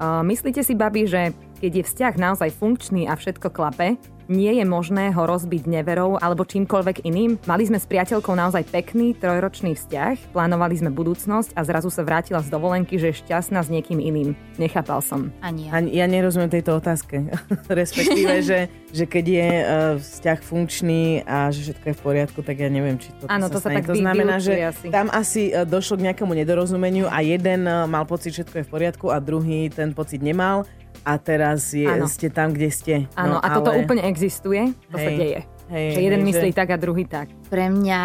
Myslíte 0.00 0.62
si, 0.62 0.78
babi, 0.78 1.02
že 1.10 1.34
keď 1.58 1.82
je 1.82 1.84
vzťah 1.84 2.14
naozaj 2.14 2.54
funkčný 2.54 3.10
a 3.10 3.18
všetko 3.18 3.50
klape, 3.50 3.98
nie 4.26 4.58
je 4.58 4.64
možné 4.66 5.14
ho 5.14 5.22
rozbiť 5.26 5.70
neverou 5.70 6.18
alebo 6.18 6.42
čímkoľvek 6.42 7.06
iným. 7.06 7.38
Mali 7.46 7.64
sme 7.66 7.78
s 7.78 7.86
priateľkou 7.86 8.34
naozaj 8.34 8.66
pekný 8.70 9.14
trojročný 9.14 9.78
vzťah, 9.78 10.34
plánovali 10.34 10.74
sme 10.78 10.90
budúcnosť 10.90 11.54
a 11.54 11.60
zrazu 11.62 11.88
sa 11.90 12.02
vrátila 12.02 12.42
z 12.42 12.50
dovolenky, 12.50 12.98
že 12.98 13.14
je 13.14 13.20
šťastná 13.22 13.62
s 13.62 13.70
niekým 13.70 14.02
iným. 14.02 14.34
Nechápal 14.58 15.00
som. 15.02 15.30
Ani 15.42 15.70
ja. 15.70 15.70
Ani, 15.78 15.88
ja 15.94 16.06
nerozumiem 16.10 16.50
tejto 16.50 16.78
otázke. 16.78 17.30
Respektíve, 17.70 18.42
že, 18.48 18.70
že 18.90 19.04
keď 19.06 19.24
je 19.26 19.48
uh, 19.48 19.64
vzťah 20.02 20.38
funkčný 20.42 21.22
a 21.26 21.50
že 21.54 21.70
všetko 21.70 21.84
je 21.90 21.94
v 21.94 22.02
poriadku, 22.02 22.38
tak 22.42 22.62
ja 22.62 22.68
neviem, 22.70 22.98
či 22.98 23.14
to 23.16 23.30
Áno, 23.30 23.46
to 23.46 23.62
sa, 23.62 23.70
sa 23.70 23.78
tak 23.78 23.90
To 23.90 23.96
znamená, 23.96 24.42
že 24.42 24.58
asi. 24.58 24.86
tam 24.90 25.08
asi 25.14 25.54
uh, 25.54 25.62
došlo 25.62 26.02
k 26.02 26.12
nejakému 26.12 26.32
nedorozumeniu 26.34 27.06
a 27.06 27.22
jeden 27.22 27.66
uh, 27.66 27.86
mal 27.86 28.04
pocit, 28.04 28.34
že 28.34 28.42
všetko 28.42 28.56
je 28.62 28.64
v 28.66 28.70
poriadku 28.70 29.06
a 29.10 29.22
druhý 29.22 29.70
ten 29.70 29.94
pocit 29.94 30.22
nemal 30.22 30.66
a 31.02 31.12
teraz 31.20 31.74
je, 31.74 31.88
ste 32.06 32.32
tam, 32.32 32.54
kde 32.56 32.68
ste. 32.70 32.94
Áno, 33.18 33.36
no, 33.36 33.38
a 33.42 33.46
ale... 33.50 33.54
toto 33.60 33.70
úplne 33.76 34.06
existuje, 34.06 34.72
to 34.88 34.96
hej, 34.96 35.04
sa 35.04 35.10
deje. 35.12 35.40
Hej, 35.66 35.88
že 35.98 36.00
jeden 36.00 36.20
hej, 36.22 36.28
myslí 36.30 36.48
že... 36.54 36.56
tak 36.56 36.68
a 36.70 36.76
druhý 36.78 37.04
tak. 37.04 37.26
Pre 37.50 37.66
mňa 37.68 38.00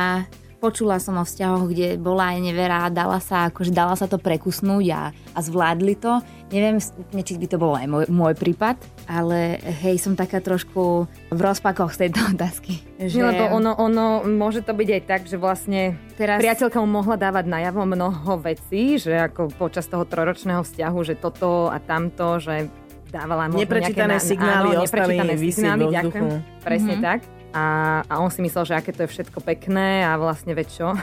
počula 0.61 1.01
som 1.01 1.17
o 1.17 1.25
vzťahoch, 1.25 1.73
kde 1.73 1.97
bola 1.97 2.37
aj 2.37 2.39
nevera 2.45 2.85
dala 2.93 3.17
sa, 3.17 3.49
akože 3.49 3.73
dala 3.73 3.97
sa 3.97 4.05
to 4.05 4.21
prekusnúť 4.21 4.85
a, 4.93 5.09
a 5.09 5.39
zvládli 5.41 5.97
to. 5.97 6.21
Neviem 6.53 6.77
či 7.25 7.41
by 7.41 7.47
to 7.49 7.57
bol 7.57 7.73
aj 7.73 7.89
môj, 7.89 8.05
môj 8.13 8.37
prípad, 8.37 8.77
ale 9.09 9.57
hej, 9.81 9.97
som 9.97 10.13
taká 10.13 10.37
trošku 10.37 11.09
v 11.33 11.39
rozpakoch 11.41 11.97
z 11.97 12.07
tejto 12.07 12.21
otázky. 12.37 12.77
Že... 13.01 13.25
Lebo 13.25 13.57
ono, 13.57 13.73
ono, 13.73 14.21
môže 14.21 14.61
to 14.61 14.77
byť 14.77 14.89
aj 14.93 15.01
tak, 15.09 15.21
že 15.25 15.41
vlastne 15.41 15.97
teraz 16.13 16.37
priateľka 16.37 16.77
mu 16.85 17.01
mohla 17.01 17.17
dávať 17.17 17.49
najavo 17.49 17.81
mnoho 17.89 18.37
vecí, 18.45 19.01
že 19.01 19.17
ako 19.17 19.49
počas 19.57 19.89
toho 19.89 20.05
troročného 20.05 20.61
vzťahu, 20.61 20.99
že 21.01 21.17
toto 21.17 21.73
a 21.73 21.81
tamto, 21.81 22.37
že 22.37 22.69
dávala 23.11 23.51
možno 23.51 23.67
neprečítané 23.67 24.17
nejaké, 24.17 24.29
signály 24.31 24.69
áno, 24.71 24.83
ostali 24.87 25.15
signály, 25.51 25.83
ďakujem, 25.91 26.27
presne 26.63 26.95
mm-hmm. 26.95 27.05
tak. 27.05 27.19
A, 27.51 27.63
a 28.07 28.13
on 28.23 28.31
si 28.31 28.39
myslel, 28.39 28.63
že 28.63 28.73
aké 28.79 28.95
to 28.95 29.03
je 29.03 29.11
všetko 29.11 29.43
pekné 29.43 30.07
a 30.07 30.15
vlastne 30.15 30.55
veď 30.55 30.67
čo. 30.71 30.89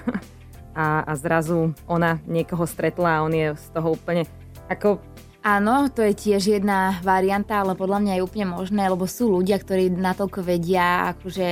A, 0.79 1.03
a 1.03 1.19
zrazu 1.19 1.75
ona 1.91 2.23
niekoho 2.23 2.63
stretla 2.63 3.19
a 3.19 3.23
on 3.27 3.35
je 3.35 3.51
z 3.51 3.67
toho 3.75 3.99
úplne 3.99 4.23
ako 4.71 5.03
Áno, 5.49 5.89
to 5.89 6.05
je 6.05 6.13
tiež 6.13 6.61
jedna 6.61 7.01
varianta, 7.01 7.65
ale 7.65 7.73
podľa 7.73 8.05
mňa 8.05 8.13
je 8.21 8.25
úplne 8.29 8.53
možné, 8.53 8.85
lebo 8.85 9.09
sú 9.09 9.33
ľudia, 9.33 9.57
ktorí 9.57 9.89
natoľko 9.89 10.45
vedia 10.45 11.17
akože 11.17 11.49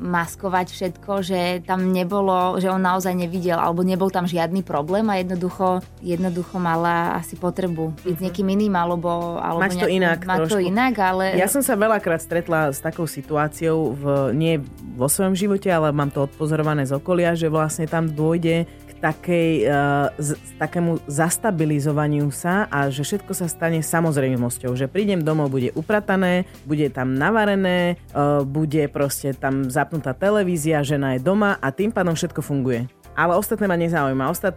maskovať 0.00 0.66
všetko, 0.72 1.12
že 1.20 1.40
tam 1.68 1.92
nebolo, 1.92 2.56
že 2.56 2.72
on 2.72 2.80
naozaj 2.80 3.12
nevidel, 3.12 3.60
alebo 3.60 3.84
nebol 3.84 4.08
tam 4.08 4.24
žiadny 4.24 4.64
problém 4.64 5.04
a 5.12 5.20
jednoducho, 5.20 5.84
jednoducho 6.00 6.56
mala 6.56 7.20
asi 7.20 7.36
potrebu 7.36 7.92
byť 8.00 8.16
s 8.16 8.24
niekým 8.24 8.48
iným, 8.48 8.72
alebo, 8.80 9.36
alebo 9.36 9.60
mať 9.60 9.76
to 9.76 9.92
inak. 9.92 10.24
Mať 10.24 10.40
to 10.48 10.58
inak, 10.64 10.94
ale... 10.96 11.36
Ja 11.36 11.44
som 11.44 11.60
sa 11.60 11.76
veľakrát 11.76 12.24
stretla 12.24 12.72
s 12.72 12.80
takou 12.80 13.04
situáciou, 13.04 13.92
v, 13.92 14.04
nie 14.32 14.56
vo 14.96 15.10
svojom 15.10 15.36
živote, 15.36 15.68
ale 15.68 15.92
mám 15.92 16.08
to 16.08 16.24
odpozorované 16.24 16.88
z 16.88 16.96
okolia, 16.96 17.36
že 17.36 17.52
vlastne 17.52 17.84
tam 17.84 18.08
dôjde 18.08 18.64
takej, 19.04 19.68
uh, 19.68 20.08
z, 20.16 20.32
takému 20.56 21.04
zastabilizovaniu 21.04 22.32
sa 22.32 22.64
a 22.72 22.88
že 22.88 23.04
všetko 23.04 23.36
sa 23.36 23.52
stane 23.52 23.84
samozrejmosťou. 23.84 24.72
Že 24.72 24.88
prídem 24.88 25.20
domov, 25.20 25.52
bude 25.52 25.76
upratané, 25.76 26.48
bude 26.64 26.88
tam 26.88 27.12
navarené, 27.12 28.00
uh, 28.16 28.40
bude 28.48 28.88
proste 28.88 29.36
tam 29.36 29.68
zapnutá 29.68 30.16
televízia, 30.16 30.80
žena 30.80 31.20
je 31.20 31.20
doma 31.20 31.60
a 31.60 31.68
tým 31.68 31.92
pádom 31.92 32.16
všetko 32.16 32.40
funguje. 32.40 32.88
Ale 33.12 33.36
ostatné 33.36 33.68
ma 33.68 33.76
nezaujíma. 33.76 34.32
Ostat... 34.32 34.56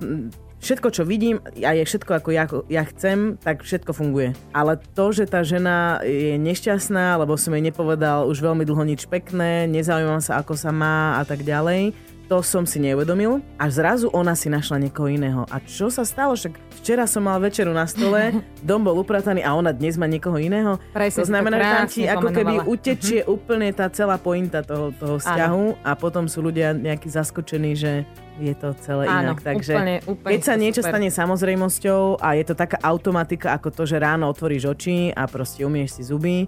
Všetko, 0.57 0.89
čo 0.89 1.05
vidím 1.05 1.37
a 1.61 1.77
je 1.77 1.85
všetko, 1.85 2.17
ako 2.17 2.29
ja, 2.33 2.49
ja 2.65 2.81
chcem, 2.89 3.37
tak 3.37 3.61
všetko 3.61 3.93
funguje. 3.93 4.33
Ale 4.57 4.81
to, 4.97 5.13
že 5.13 5.29
tá 5.29 5.45
žena 5.45 6.01
je 6.01 6.33
nešťastná, 6.33 7.13
lebo 7.21 7.37
som 7.37 7.53
jej 7.53 7.61
nepovedal 7.61 8.25
už 8.25 8.41
veľmi 8.41 8.65
dlho 8.65 8.81
nič 8.89 9.05
pekné, 9.05 9.69
nezaujímam 9.69 10.17
sa, 10.17 10.41
ako 10.41 10.57
sa 10.57 10.73
má 10.73 11.21
a 11.21 11.23
tak 11.29 11.45
ďalej, 11.45 11.93
to 12.27 12.43
som 12.43 12.67
si 12.67 12.84
neuvedomil 12.84 13.39
a 13.55 13.72
zrazu 13.72 14.12
ona 14.12 14.36
si 14.36 14.51
našla 14.51 14.84
niekoho 14.84 15.07
iného. 15.07 15.48
A 15.48 15.63
čo 15.63 15.88
sa 15.88 16.03
stalo? 16.03 16.36
Však 16.36 16.60
včera 16.84 17.07
som 17.07 17.24
mal 17.24 17.39
večeru 17.39 17.72
na 17.72 17.88
stole, 17.88 18.43
dom 18.67 18.84
bol 18.84 19.00
uprataný 19.00 19.48
a 19.48 19.55
ona 19.55 19.72
dnes 19.72 19.96
má 19.96 20.05
niekoho 20.05 20.36
iného. 20.36 20.75
Presne, 20.91 21.24
to 21.24 21.25
znamená, 21.31 21.55
že 21.55 21.63
tam 21.63 21.88
ti 21.88 22.03
ako 22.03 22.27
keby 22.36 22.55
utečie 22.67 23.19
uh-huh. 23.24 23.36
úplne 23.39 23.72
tá 23.72 23.88
celá 23.88 24.19
pointa 24.19 24.60
toho, 24.60 24.91
toho 25.00 25.24
vzťahu 25.24 25.65
Áno. 25.74 25.79
a 25.88 25.91
potom 25.96 26.27
sú 26.27 26.43
ľudia 26.43 26.75
nejakí 26.75 27.07
zaskočení, 27.07 27.79
že 27.79 28.03
je 28.38 28.53
to 28.53 28.75
celé 28.84 29.07
Áno, 29.07 29.34
inak. 29.34 29.41
Takže 29.41 29.74
úplne, 29.74 29.96
úplne 30.05 30.31
keď 30.36 30.41
sa 30.43 30.53
niečo 30.60 30.81
super. 30.84 30.91
stane 30.93 31.10
samozrejmosťou 31.10 32.22
a 32.22 32.38
je 32.38 32.43
to 32.46 32.53
taká 32.53 32.77
automatika 32.84 33.55
ako 33.55 33.72
to, 33.74 33.84
že 33.88 33.98
ráno 33.98 34.29
otvoríš 34.29 34.67
oči 34.67 35.10
a 35.15 35.25
proste 35.25 35.65
umieš 35.65 35.98
si 35.98 36.03
zuby 36.05 36.46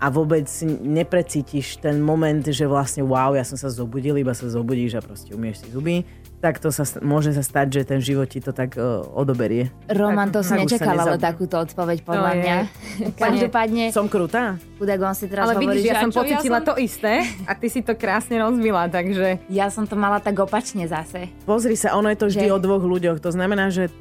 a 0.00 0.08
vôbec 0.08 0.48
neprecítiš 0.80 1.76
ten 1.84 2.00
moment, 2.00 2.40
že 2.40 2.64
vlastne 2.64 3.04
wow, 3.04 3.36
ja 3.36 3.44
som 3.44 3.60
sa 3.60 3.68
zobudil, 3.68 4.16
iba 4.16 4.32
sa 4.32 4.48
zobudíš 4.48 4.96
a 4.96 5.04
proste 5.04 5.36
umieš 5.36 5.62
si 5.62 5.76
zuby, 5.76 6.08
tak 6.40 6.56
to 6.56 6.72
sa, 6.72 6.88
môže 7.04 7.36
sa 7.36 7.44
stať, 7.44 7.66
že 7.68 7.80
ten 7.84 8.00
život 8.00 8.24
ti 8.24 8.40
to 8.40 8.56
tak 8.56 8.72
uh, 8.80 9.04
odoberie. 9.12 9.68
Roman, 9.92 10.32
to 10.32 10.40
si 10.40 10.56
tak 10.56 10.56
sa 10.56 10.64
nečakal, 10.64 10.96
ale 10.96 11.20
takúto 11.20 11.60
odpoveď 11.60 11.98
podľa 12.00 12.32
To 12.32 12.38
mňa. 12.40 12.56
Každopádne, 13.20 13.84
Som 13.92 14.08
krutá? 14.08 14.56
chudák 14.80 15.00
on 15.04 15.12
si 15.12 15.28
teraz 15.28 15.44
Ale 15.44 15.60
hovorí, 15.60 15.76
vidíš, 15.76 15.84
že 15.84 15.90
ja 15.92 16.00
som 16.00 16.10
čo, 16.10 16.20
pocitila 16.24 16.58
ja 16.58 16.62
som, 16.64 16.68
to 16.72 16.74
isté 16.80 17.12
a 17.44 17.52
ty 17.52 17.68
si 17.68 17.80
to 17.84 17.92
krásne 17.92 18.40
rozvila, 18.40 18.88
takže... 18.88 19.44
Ja 19.52 19.68
som 19.68 19.84
to 19.84 19.92
mala 20.00 20.16
tak 20.24 20.40
opačne 20.40 20.88
zase. 20.88 21.28
Pozri 21.44 21.76
sa, 21.76 21.92
ono 21.92 22.08
je 22.08 22.16
to 22.16 22.26
vždy 22.32 22.48
Že- 22.48 22.54
o 22.56 22.58
dvoch 22.58 22.84
ľuďoch. 22.88 23.20
To 23.20 23.28
znamená, 23.28 23.68
že 23.68 23.92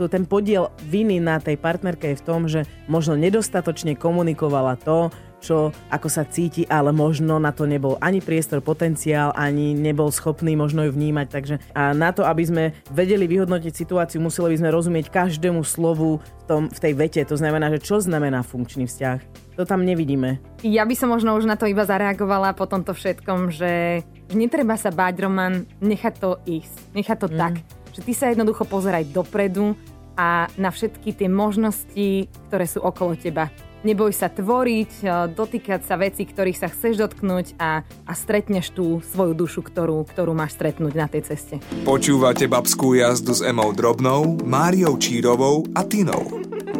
to, 0.00 0.08
ten 0.08 0.24
podiel 0.24 0.72
viny 0.88 1.20
na 1.20 1.36
tej 1.36 1.60
partnerke 1.60 2.12
je 2.12 2.20
v 2.20 2.24
tom, 2.24 2.48
že 2.48 2.64
možno 2.88 3.16
nedostatočne 3.16 3.96
komunikovala 3.96 4.80
to, 4.80 5.12
čo, 5.46 5.70
ako 5.94 6.10
sa 6.10 6.26
cíti, 6.26 6.66
ale 6.66 6.90
možno 6.90 7.38
na 7.38 7.54
to 7.54 7.70
nebol 7.70 7.94
ani 8.02 8.18
priestor, 8.18 8.58
potenciál, 8.58 9.30
ani 9.38 9.78
nebol 9.78 10.10
schopný 10.10 10.58
možno 10.58 10.82
ju 10.82 10.90
vnímať. 10.90 11.26
Takže 11.30 11.54
a 11.70 11.94
na 11.94 12.10
to, 12.10 12.26
aby 12.26 12.42
sme 12.42 12.64
vedeli 12.90 13.30
vyhodnotiť 13.30 13.70
situáciu, 13.70 14.18
museli 14.18 14.58
by 14.58 14.66
sme 14.66 14.74
rozumieť 14.74 15.06
každému 15.14 15.62
slovu 15.62 16.18
v, 16.18 16.42
tom, 16.50 16.62
v 16.66 16.78
tej 16.82 16.92
vete. 16.98 17.22
To 17.22 17.38
znamená, 17.38 17.70
že 17.70 17.78
čo 17.78 18.02
znamená 18.02 18.42
funkčný 18.42 18.90
vzťah. 18.90 19.46
To 19.56 19.64
tam 19.64 19.86
nevidíme. 19.86 20.42
Ja 20.66 20.82
by 20.84 20.94
som 20.98 21.14
možno 21.14 21.38
už 21.38 21.46
na 21.46 21.54
to 21.54 21.70
iba 21.70 21.86
zareagovala 21.86 22.52
po 22.52 22.66
tomto 22.66 22.92
všetkom, 22.92 23.54
že, 23.54 24.02
netreba 24.34 24.74
sa 24.74 24.90
báť, 24.90 25.22
Roman, 25.22 25.64
nechať 25.78 26.14
to 26.18 26.30
ísť. 26.44 26.76
Nechať 26.92 27.18
to 27.22 27.28
mm. 27.30 27.38
tak. 27.38 27.54
Že 27.96 28.00
ty 28.04 28.12
sa 28.12 28.28
jednoducho 28.28 28.68
pozeraj 28.68 29.08
dopredu 29.08 29.72
a 30.16 30.48
na 30.56 30.72
všetky 30.72 31.12
tie 31.12 31.28
možnosti, 31.28 32.28
ktoré 32.48 32.64
sú 32.68 32.84
okolo 32.84 33.16
teba. 33.16 33.52
Neboj 33.86 34.10
sa 34.10 34.26
tvoriť, 34.26 34.92
e, 34.98 35.30
dotýkať 35.30 35.86
sa 35.86 35.94
veci, 35.94 36.26
ktorých 36.26 36.58
sa 36.58 36.66
chceš 36.66 36.98
dotknúť 36.98 37.54
a, 37.54 37.86
a 37.86 38.12
stretneš 38.18 38.74
tú 38.74 38.98
svoju 39.14 39.30
dušu, 39.38 39.62
ktorú, 39.62 40.02
ktorú 40.10 40.34
máš 40.34 40.58
stretnúť 40.58 40.94
na 40.98 41.06
tej 41.06 41.30
ceste. 41.30 41.62
Počúvate 41.86 42.50
babskú 42.50 42.98
jazdu 42.98 43.38
s 43.38 43.46
Emou 43.46 43.70
Drobnou, 43.70 44.42
Máriou 44.42 44.98
Čírovou 44.98 45.62
a 45.78 45.86
Tinou. 45.86 46.26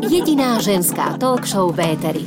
Jediná 0.03 0.59
ženská 0.59 1.15
talk 1.23 1.47
show 1.47 1.71
v 1.71 1.95
éteri. 1.95 2.27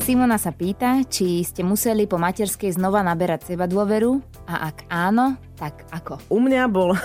Simona 0.00 0.40
sa 0.40 0.56
pýta, 0.56 1.04
či 1.04 1.44
ste 1.44 1.60
museli 1.60 2.08
po 2.08 2.16
materskej 2.16 2.80
znova 2.80 3.04
naberať 3.04 3.52
seba 3.52 3.68
dôveru 3.68 4.16
a 4.48 4.72
ak 4.72 4.88
áno, 4.88 5.36
tak 5.60 5.84
ako? 5.92 6.24
U 6.32 6.40
mňa 6.40 6.72
bol 6.72 6.96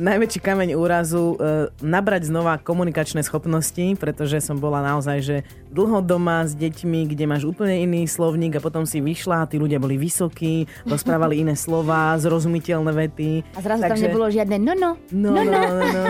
najväčší 0.00 0.40
kameň 0.40 0.68
úrazu 0.80 1.36
e, 1.36 1.68
nabrať 1.84 2.32
znova 2.32 2.56
komunikačné 2.56 3.20
schopnosti, 3.20 3.94
pretože 4.00 4.40
som 4.40 4.56
bola 4.56 4.80
naozaj, 4.80 5.18
že 5.20 5.36
dlho 5.68 6.00
doma 6.00 6.48
s 6.48 6.56
deťmi, 6.56 7.12
kde 7.12 7.24
máš 7.28 7.44
úplne 7.44 7.84
iný 7.84 8.08
slovník 8.08 8.56
a 8.56 8.64
potom 8.64 8.88
si 8.88 9.04
vyšla 9.04 9.44
a 9.44 9.48
tí 9.48 9.60
ľudia 9.60 9.76
boli 9.76 10.00
vysokí, 10.00 10.64
rozprávali 10.88 11.44
iné 11.44 11.54
slova, 11.54 12.16
zrozumiteľné 12.16 12.92
vety. 12.96 13.30
A 13.54 13.60
zrazu 13.60 13.84
tam 13.84 14.00
nebolo 14.00 14.26
žiadne 14.32 14.56
no 14.56 14.72
no. 14.72 14.90
No, 15.12 15.36
no, 15.36 15.44
no, 15.44 15.84
no. 15.84 16.04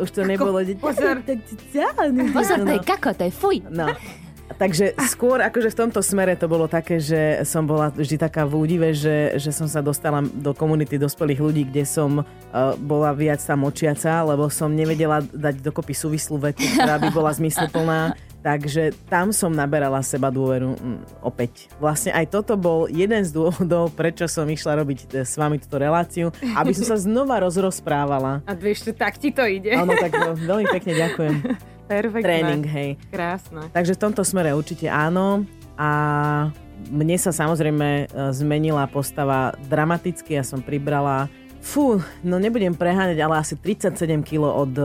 Už 0.00 0.08
to 0.14 0.22
nebolo... 0.24 0.62
pozor. 0.78 1.20
Pozor, 2.32 2.56
to 2.62 2.72
je 2.72 2.80
kako, 2.86 3.10
to 3.18 3.26
je 3.26 3.32
fuj. 3.34 3.58
No. 3.68 3.90
Takže 4.60 4.92
skôr 5.08 5.40
akože 5.40 5.72
v 5.72 5.78
tomto 5.88 6.04
smere 6.04 6.36
to 6.36 6.44
bolo 6.44 6.68
také, 6.68 7.00
že 7.00 7.40
som 7.48 7.64
bola 7.64 7.88
vždy 7.88 8.20
taká 8.20 8.44
v 8.44 8.60
údive, 8.60 8.92
že, 8.92 9.40
že 9.40 9.56
som 9.56 9.64
sa 9.64 9.80
dostala 9.80 10.20
do 10.20 10.52
komunity 10.52 11.00
dospelých 11.00 11.40
ľudí, 11.40 11.62
kde 11.64 11.88
som 11.88 12.20
uh, 12.20 12.76
bola 12.76 13.16
viac 13.16 13.40
tam 13.40 13.64
močiaca, 13.64 14.20
lebo 14.20 14.52
som 14.52 14.68
nevedela 14.68 15.24
dať 15.24 15.64
dokopy 15.64 15.96
súvislú 15.96 16.36
vetu, 16.36 16.60
ktorá 16.76 17.00
by 17.00 17.08
bola 17.08 17.32
zmysluplná. 17.32 18.12
Takže 18.40 18.96
tam 19.12 19.36
som 19.36 19.52
naberala 19.52 20.00
seba 20.00 20.32
dôveru 20.32 20.72
mm, 20.72 21.20
opäť. 21.20 21.68
Vlastne 21.76 22.16
aj 22.16 22.32
toto 22.32 22.56
bol 22.56 22.88
jeden 22.88 23.20
z 23.20 23.36
dôvodov, 23.36 23.92
prečo 23.92 24.24
som 24.24 24.48
išla 24.48 24.80
robiť 24.80 24.98
e, 25.12 25.28
s 25.28 25.36
vami 25.36 25.60
túto 25.60 25.76
reláciu, 25.76 26.32
aby 26.56 26.72
som 26.72 26.88
sa 26.88 26.96
znova 27.06 27.36
rozrozprávala. 27.44 28.40
A 28.48 28.52
vieš, 28.56 28.88
tak 28.96 29.20
ti 29.20 29.28
to 29.28 29.44
ide. 29.44 29.76
Áno, 29.76 29.92
tak 29.92 30.16
no, 30.16 30.32
veľmi 30.32 30.72
pekne 30.72 30.92
ďakujem. 30.96 31.36
Perfektné. 31.90 32.22
Tréning, 32.22 32.64
hej. 32.64 32.90
Krásne. 33.10 33.66
Takže 33.74 33.98
v 33.98 34.00
tomto 34.08 34.22
smere 34.22 34.54
určite 34.54 34.86
áno. 34.86 35.42
A 35.74 35.90
mne 36.88 37.16
sa 37.20 37.34
samozrejme 37.34 37.88
e, 37.88 38.04
zmenila 38.32 38.88
postava 38.88 39.52
dramaticky. 39.68 40.38
Ja 40.38 40.44
som 40.46 40.64
pribrala, 40.64 41.28
fú, 41.60 42.00
no 42.24 42.40
nebudem 42.40 42.72
preháňať, 42.72 43.18
ale 43.20 43.42
asi 43.42 43.58
37 43.58 44.24
kg 44.24 44.48
od 44.48 44.74
e, 44.80 44.84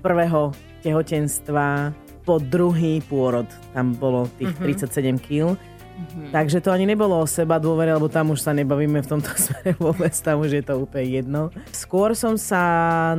prvého 0.00 0.56
tehotenstva 0.80 1.92
po 2.30 2.38
druhý 2.38 3.02
pôrod. 3.10 3.50
Tam 3.74 3.90
bolo 3.90 4.30
tých 4.38 4.54
mm-hmm. 4.54 5.18
37 5.18 5.26
kg. 5.26 5.58
Mm-hmm. 5.58 6.30
Takže 6.30 6.62
to 6.62 6.70
ani 6.70 6.86
nebolo 6.86 7.18
o 7.18 7.26
seba 7.26 7.58
dôvere, 7.58 7.90
lebo 7.90 8.06
tam 8.06 8.30
už 8.30 8.46
sa 8.46 8.54
nebavíme 8.54 9.02
v 9.02 9.10
tomto 9.10 9.34
smere 9.50 9.74
vôbec, 9.82 10.14
tam 10.14 10.46
už 10.46 10.62
je 10.62 10.62
to 10.62 10.78
úplne 10.78 11.10
jedno. 11.10 11.42
Skôr 11.74 12.14
som 12.14 12.38
sa 12.38 12.62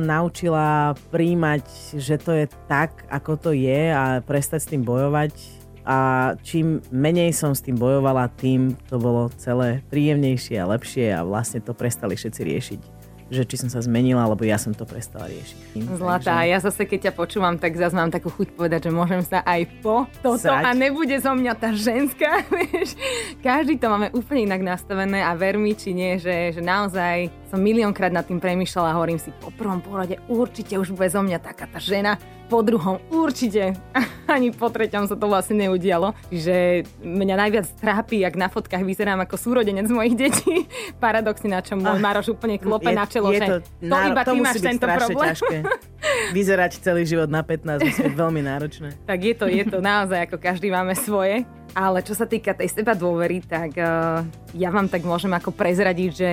naučila 0.00 0.96
príjmať, 1.12 1.62
že 2.00 2.16
to 2.16 2.32
je 2.32 2.48
tak, 2.72 3.04
ako 3.12 3.36
to 3.36 3.50
je 3.52 3.92
a 3.92 4.24
prestať 4.24 4.64
s 4.64 4.70
tým 4.72 4.80
bojovať. 4.80 5.36
A 5.84 6.32
čím 6.40 6.80
menej 6.88 7.36
som 7.36 7.52
s 7.52 7.60
tým 7.60 7.76
bojovala, 7.76 8.32
tým 8.32 8.72
to 8.88 8.96
bolo 8.96 9.28
celé 9.36 9.84
príjemnejšie 9.92 10.56
a 10.56 10.70
lepšie 10.72 11.12
a 11.12 11.20
vlastne 11.26 11.60
to 11.60 11.76
prestali 11.76 12.16
všetci 12.16 12.40
riešiť 12.40 13.01
že 13.32 13.48
či 13.48 13.56
som 13.56 13.72
sa 13.72 13.80
zmenila, 13.80 14.28
alebo 14.28 14.44
ja 14.44 14.60
som 14.60 14.76
to 14.76 14.84
prestala 14.84 15.24
riešiť. 15.32 15.88
Zlatá, 15.96 16.44
ja 16.44 16.60
zase 16.60 16.84
keď 16.84 17.08
ťa 17.08 17.12
počúvam, 17.16 17.56
tak 17.56 17.80
zase 17.80 17.96
mám 17.96 18.12
takú 18.12 18.28
chuť 18.28 18.52
povedať, 18.52 18.86
že 18.86 18.92
môžem 18.92 19.24
sa 19.24 19.40
aj 19.40 19.64
po 19.80 20.04
toto 20.20 20.52
Srať. 20.52 20.68
a 20.68 20.70
nebude 20.76 21.16
zo 21.16 21.32
mňa 21.32 21.52
tá 21.56 21.72
ženská. 21.72 22.44
Každý 23.46 23.80
to 23.80 23.88
máme 23.88 24.12
úplne 24.12 24.52
inak 24.52 24.60
nastavené 24.60 25.24
a 25.24 25.32
ver 25.32 25.56
mi, 25.56 25.72
či 25.72 25.96
nie, 25.96 26.20
že, 26.20 26.52
že 26.52 26.60
naozaj 26.60 27.41
som 27.52 27.60
miliónkrát 27.60 28.08
nad 28.08 28.24
tým 28.24 28.40
premýšľala 28.40 28.88
a 28.88 28.96
hovorím 28.96 29.20
si, 29.20 29.28
po 29.36 29.52
prvom 29.52 29.84
porade 29.84 30.16
určite 30.24 30.80
už 30.80 30.96
bude 30.96 31.12
zo 31.12 31.20
mňa 31.20 31.36
taká 31.36 31.68
tá 31.68 31.76
žena, 31.76 32.16
po 32.48 32.64
druhom 32.64 32.96
určite, 33.12 33.76
ani 34.28 34.56
po 34.56 34.72
treťom 34.72 35.04
sa 35.04 35.16
to 35.20 35.28
vlastne 35.28 35.60
neudialo. 35.60 36.16
Čiže 36.32 36.88
mňa 37.04 37.36
najviac 37.36 37.66
trápi, 37.76 38.24
ak 38.24 38.40
na 38.40 38.48
fotkách 38.48 38.80
vyzerám 38.80 39.20
ako 39.28 39.36
súrodenec 39.36 39.84
mojich 39.92 40.16
detí. 40.16 40.64
Paradoxne, 41.04 41.52
na 41.52 41.60
čom 41.60 41.84
môj 41.84 42.00
Maroš 42.00 42.32
úplne 42.32 42.56
klope 42.56 42.88
je, 42.88 42.96
na 42.96 43.04
čelo, 43.04 43.28
je 43.32 43.40
že 43.40 43.44
to, 43.44 43.56
to 43.84 43.96
iba 44.00 44.22
to 44.24 44.32
ty 44.32 44.38
máš 44.40 44.56
tento 44.60 44.86
problém. 44.88 45.28
ťažké. 45.32 45.56
Vyzerať 46.36 46.72
celý 46.80 47.04
život 47.04 47.28
na 47.28 47.44
15 47.44 47.84
musí 47.84 48.00
byť 48.00 48.16
veľmi 48.16 48.40
náročné. 48.44 48.88
Tak 49.04 49.18
je 49.20 49.34
to, 49.36 49.46
je 49.48 49.64
to 49.68 49.84
naozaj, 49.84 50.24
ako 50.24 50.36
každý 50.40 50.72
máme 50.72 50.96
svoje. 50.96 51.44
Ale 51.72 52.04
čo 52.04 52.12
sa 52.12 52.28
týka 52.28 52.52
tej 52.52 52.68
seba 52.68 52.92
dôvery, 52.92 53.40
tak 53.40 53.80
uh, 53.80 54.20
ja 54.52 54.68
vám 54.68 54.92
tak 54.92 55.08
môžem 55.08 55.32
ako 55.32 55.56
prezradiť, 55.56 56.10
že 56.12 56.28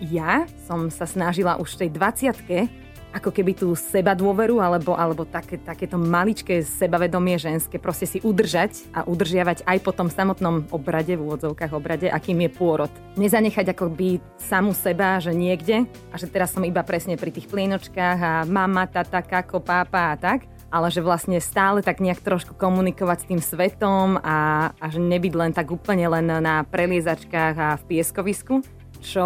ja 0.00 0.46
som 0.66 0.90
sa 0.90 1.06
snažila 1.06 1.58
už 1.58 1.76
v 1.76 1.80
tej 1.86 1.90
20 1.98 2.84
ako 3.14 3.30
keby 3.30 3.54
tú 3.54 3.70
seba 3.78 4.10
dôveru 4.12 4.58
alebo, 4.58 4.98
alebo 4.98 5.22
také, 5.22 5.54
takéto 5.54 5.94
maličké 5.94 6.66
sebavedomie 6.66 7.38
ženské 7.38 7.78
proste 7.78 8.10
si 8.10 8.18
udržať 8.18 8.90
a 8.90 9.06
udržiavať 9.06 9.62
aj 9.62 9.78
po 9.86 9.94
tom 9.94 10.10
samotnom 10.10 10.66
obrade, 10.74 11.14
v 11.14 11.22
úvodzovkách 11.22 11.72
obrade, 11.72 12.10
akým 12.10 12.42
je 12.42 12.50
pôrod. 12.50 12.90
Nezanechať 13.14 13.70
akoby 13.70 14.18
samu 14.34 14.74
seba, 14.74 15.22
že 15.22 15.30
niekde 15.30 15.86
a 16.10 16.18
že 16.18 16.26
teraz 16.26 16.50
som 16.50 16.66
iba 16.66 16.82
presne 16.82 17.14
pri 17.14 17.30
tých 17.30 17.46
plienočkách 17.46 18.18
a 18.18 18.32
mama, 18.50 18.90
tata, 18.90 19.22
kako, 19.22 19.62
pápa 19.62 20.10
a 20.10 20.18
tak, 20.18 20.50
ale 20.74 20.90
že 20.90 20.98
vlastne 20.98 21.38
stále 21.38 21.86
tak 21.86 22.02
nejak 22.02 22.18
trošku 22.18 22.58
komunikovať 22.58 23.18
s 23.22 23.28
tým 23.30 23.38
svetom 23.38 24.18
a, 24.18 24.70
a 24.74 24.86
že 24.90 24.98
nebyť 24.98 25.34
len 25.38 25.54
tak 25.54 25.70
úplne 25.70 26.10
len 26.10 26.26
na 26.26 26.66
preliezačkách 26.66 27.54
a 27.54 27.68
v 27.78 27.82
pieskovisku, 27.94 28.58
čo 29.04 29.24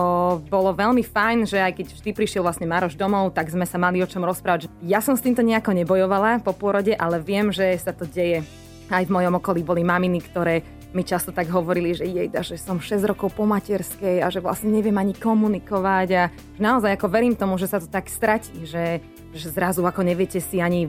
bolo 0.51 0.75
veľmi 0.75 1.07
fajn, 1.07 1.47
že 1.47 1.63
aj 1.63 1.73
keď 1.79 1.87
vždy 1.95 2.11
prišiel 2.11 2.43
vlastne 2.43 2.67
Maroš 2.67 2.99
domov, 2.99 3.31
tak 3.31 3.47
sme 3.47 3.63
sa 3.63 3.79
mali 3.79 4.03
o 4.03 4.11
čom 4.11 4.27
rozprávať. 4.27 4.67
Ja 4.83 4.99
som 4.99 5.15
s 5.15 5.23
týmto 5.23 5.47
nejako 5.47 5.71
nebojovala 5.71 6.43
po 6.43 6.51
pôrode, 6.51 6.99
ale 6.99 7.23
viem, 7.23 7.55
že 7.55 7.79
sa 7.79 7.95
to 7.95 8.03
deje. 8.03 8.43
Aj 8.91 9.05
v 9.07 9.15
mojom 9.15 9.39
okolí 9.39 9.63
boli 9.63 9.87
maminy, 9.87 10.19
ktoré 10.27 10.67
mi 10.91 11.05
často 11.05 11.31
tak 11.31 11.53
hovorili, 11.53 11.93
že 11.93 12.09
jejda, 12.09 12.41
že 12.41 12.57
som 12.57 12.81
6 12.81 13.05
rokov 13.05 13.37
po 13.37 13.45
materskej 13.45 14.25
a 14.25 14.33
že 14.33 14.41
vlastne 14.41 14.73
neviem 14.73 14.97
ani 14.97 15.13
komunikovať 15.13 16.09
a 16.17 16.25
naozaj 16.57 16.97
ako 16.97 17.07
verím 17.13 17.37
tomu, 17.37 17.61
že 17.61 17.69
sa 17.69 17.77
to 17.77 17.87
tak 17.87 18.09
stratí, 18.09 18.65
že, 18.65 19.05
že 19.37 19.53
zrazu 19.53 19.85
ako 19.85 20.01
neviete 20.01 20.41
si 20.41 20.65
ani 20.65 20.89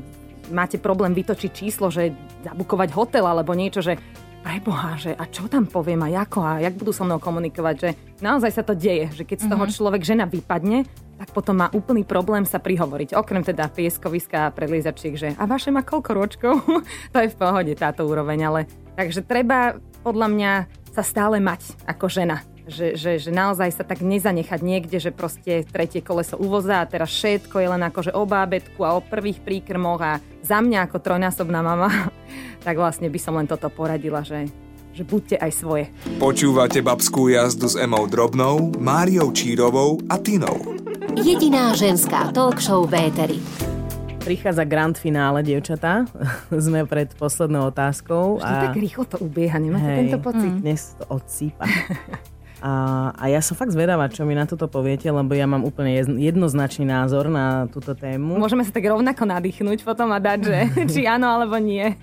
máte 0.49 0.79
problém 0.79 1.11
vytočiť 1.11 1.51
číslo, 1.51 1.91
že 1.91 2.15
zabukovať 2.47 2.89
hotel 2.95 3.27
alebo 3.27 3.51
niečo, 3.51 3.83
že 3.83 3.99
preboha, 4.39 4.95
že 4.95 5.11
a 5.13 5.27
čo 5.27 5.45
tam 5.51 5.67
poviem 5.67 6.07
a 6.07 6.23
ako 6.23 6.39
a 6.41 6.51
jak 6.63 6.75
budú 6.75 6.95
so 6.95 7.03
mnou 7.03 7.19
komunikovať, 7.19 7.75
že 7.77 7.89
naozaj 8.23 8.51
sa 8.55 8.63
to 8.63 8.73
deje, 8.73 9.11
že 9.13 9.23
keď 9.27 9.37
z 9.45 9.47
toho 9.51 9.63
človek 9.67 10.01
žena 10.03 10.25
vypadne, 10.25 10.87
tak 11.19 11.35
potom 11.35 11.59
má 11.59 11.67
úplný 11.75 12.07
problém 12.07 12.47
sa 12.47 12.63
prihovoriť. 12.63 13.11
Okrem 13.11 13.43
teda 13.43 13.67
pieskoviska 13.67 14.47
a 14.47 14.53
predliezačiek, 14.55 15.13
že 15.19 15.29
a 15.35 15.43
vaše 15.43 15.69
má 15.69 15.83
koľko 15.83 16.11
ročkov? 16.15 16.53
to 17.13 17.17
je 17.19 17.29
v 17.31 17.39
pohode 17.39 17.73
táto 17.75 18.07
úroveň, 18.07 18.39
ale 18.47 18.59
takže 18.95 19.27
treba 19.27 19.75
podľa 20.01 20.27
mňa 20.31 20.51
sa 20.95 21.03
stále 21.03 21.43
mať 21.43 21.75
ako 21.85 22.07
žena. 22.07 22.39
Že, 22.69 22.95
že, 22.95 23.17
že 23.17 23.31
naozaj 23.33 23.75
sa 23.75 23.83
tak 23.83 24.05
nezanechať 24.05 24.59
niekde, 24.61 24.97
že 25.01 25.11
proste 25.11 25.65
tretie 25.65 25.99
koleso 25.99 26.37
uvoza 26.37 26.79
a 26.79 26.89
teraz 26.89 27.11
všetko 27.11 27.59
je 27.59 27.67
len 27.67 27.83
akože 27.83 28.13
o 28.13 28.23
bábetku 28.23 28.79
a 28.85 28.95
o 28.95 29.03
prvých 29.03 29.41
príkrmoch 29.41 29.99
a 29.99 30.13
za 30.45 30.61
mňa 30.61 30.87
ako 30.87 30.97
trojnásobná 31.01 31.59
mama, 31.59 31.89
tak 32.65 32.77
vlastne 32.77 33.09
by 33.09 33.19
som 33.19 33.35
len 33.35 33.49
toto 33.49 33.67
poradila, 33.67 34.21
že, 34.21 34.47
že 34.93 35.03
buďte 35.03 35.41
aj 35.41 35.51
svoje. 35.51 35.85
Počúvate 36.21 36.79
babskú 36.85 37.27
jazdu 37.27 37.67
s 37.67 37.75
Emou 37.75 38.05
Drobnou, 38.05 38.71
Máriou 38.77 39.33
Čírovou 39.33 39.99
a 40.07 40.21
Tinou. 40.21 40.79
Jediná 41.17 41.73
ženská 41.73 42.29
talk 42.31 42.61
show 42.61 42.85
v 42.85 43.09
Éteri. 43.09 43.41
Prichádza 44.19 44.67
grand 44.67 44.93
finále, 44.93 45.41
dievčatá. 45.41 46.05
Sme 46.53 46.83
pred 46.83 47.09
poslednou 47.15 47.71
otázkou. 47.71 48.37
Vždy 48.37 48.55
a... 48.55 48.61
tak 48.69 48.75
rýchlo 48.77 49.03
to 49.07 49.17
ubieha, 49.17 49.57
nemáte 49.57 49.89
Hej. 49.89 49.99
tento 50.05 50.19
pocit? 50.19 50.51
Dnes 50.59 50.93
to 50.99 51.03
odsýpa. 51.09 51.65
A, 52.59 52.71
a 53.15 53.23
ja 53.31 53.39
som 53.39 53.55
fakt 53.55 53.71
zvedavá, 53.71 54.11
čo 54.11 54.27
mi 54.27 54.35
na 54.35 54.43
toto 54.43 54.67
poviete, 54.67 55.07
lebo 55.07 55.31
ja 55.31 55.47
mám 55.47 55.63
úplne 55.63 55.95
jedn- 55.95 56.19
jednoznačný 56.19 56.83
názor 56.83 57.31
na 57.31 57.71
túto 57.71 57.95
tému. 57.95 58.35
Môžeme 58.35 58.67
sa 58.67 58.75
tak 58.75 58.83
rovnako 58.83 59.23
nadýchnuť 59.23 59.87
potom 59.87 60.11
a 60.11 60.19
dať, 60.19 60.39
že 60.43 60.57
či 60.91 61.01
áno 61.07 61.31
alebo 61.31 61.55
nie. 61.55 61.95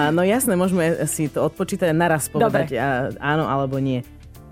A 0.00 0.08
no 0.08 0.24
jasné, 0.24 0.56
môžeme 0.56 1.04
si 1.04 1.28
to 1.28 1.44
odpočítať 1.44 1.92
a 1.92 1.96
naraz 1.96 2.32
povedať 2.32 2.80
a, 2.80 3.12
áno 3.20 3.44
alebo 3.44 3.76
nie. 3.76 4.00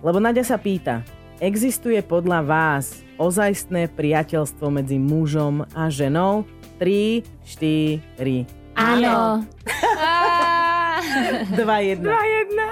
Lebo 0.05 0.21
Nadia 0.21 0.45
sa 0.45 0.61
pýta, 0.61 1.01
existuje 1.41 1.97
podľa 2.05 2.45
vás 2.45 3.01
ozajstné 3.17 3.89
priateľstvo 3.97 4.69
medzi 4.69 5.01
mužom 5.01 5.65
a 5.73 5.89
ženou? 5.89 6.45
3, 6.77 7.25
4, 8.21 8.75
Áno. 8.75 9.47
2, 11.55 11.57
1. 11.57 12.09
A 12.09 12.23
jedna. 12.27 12.69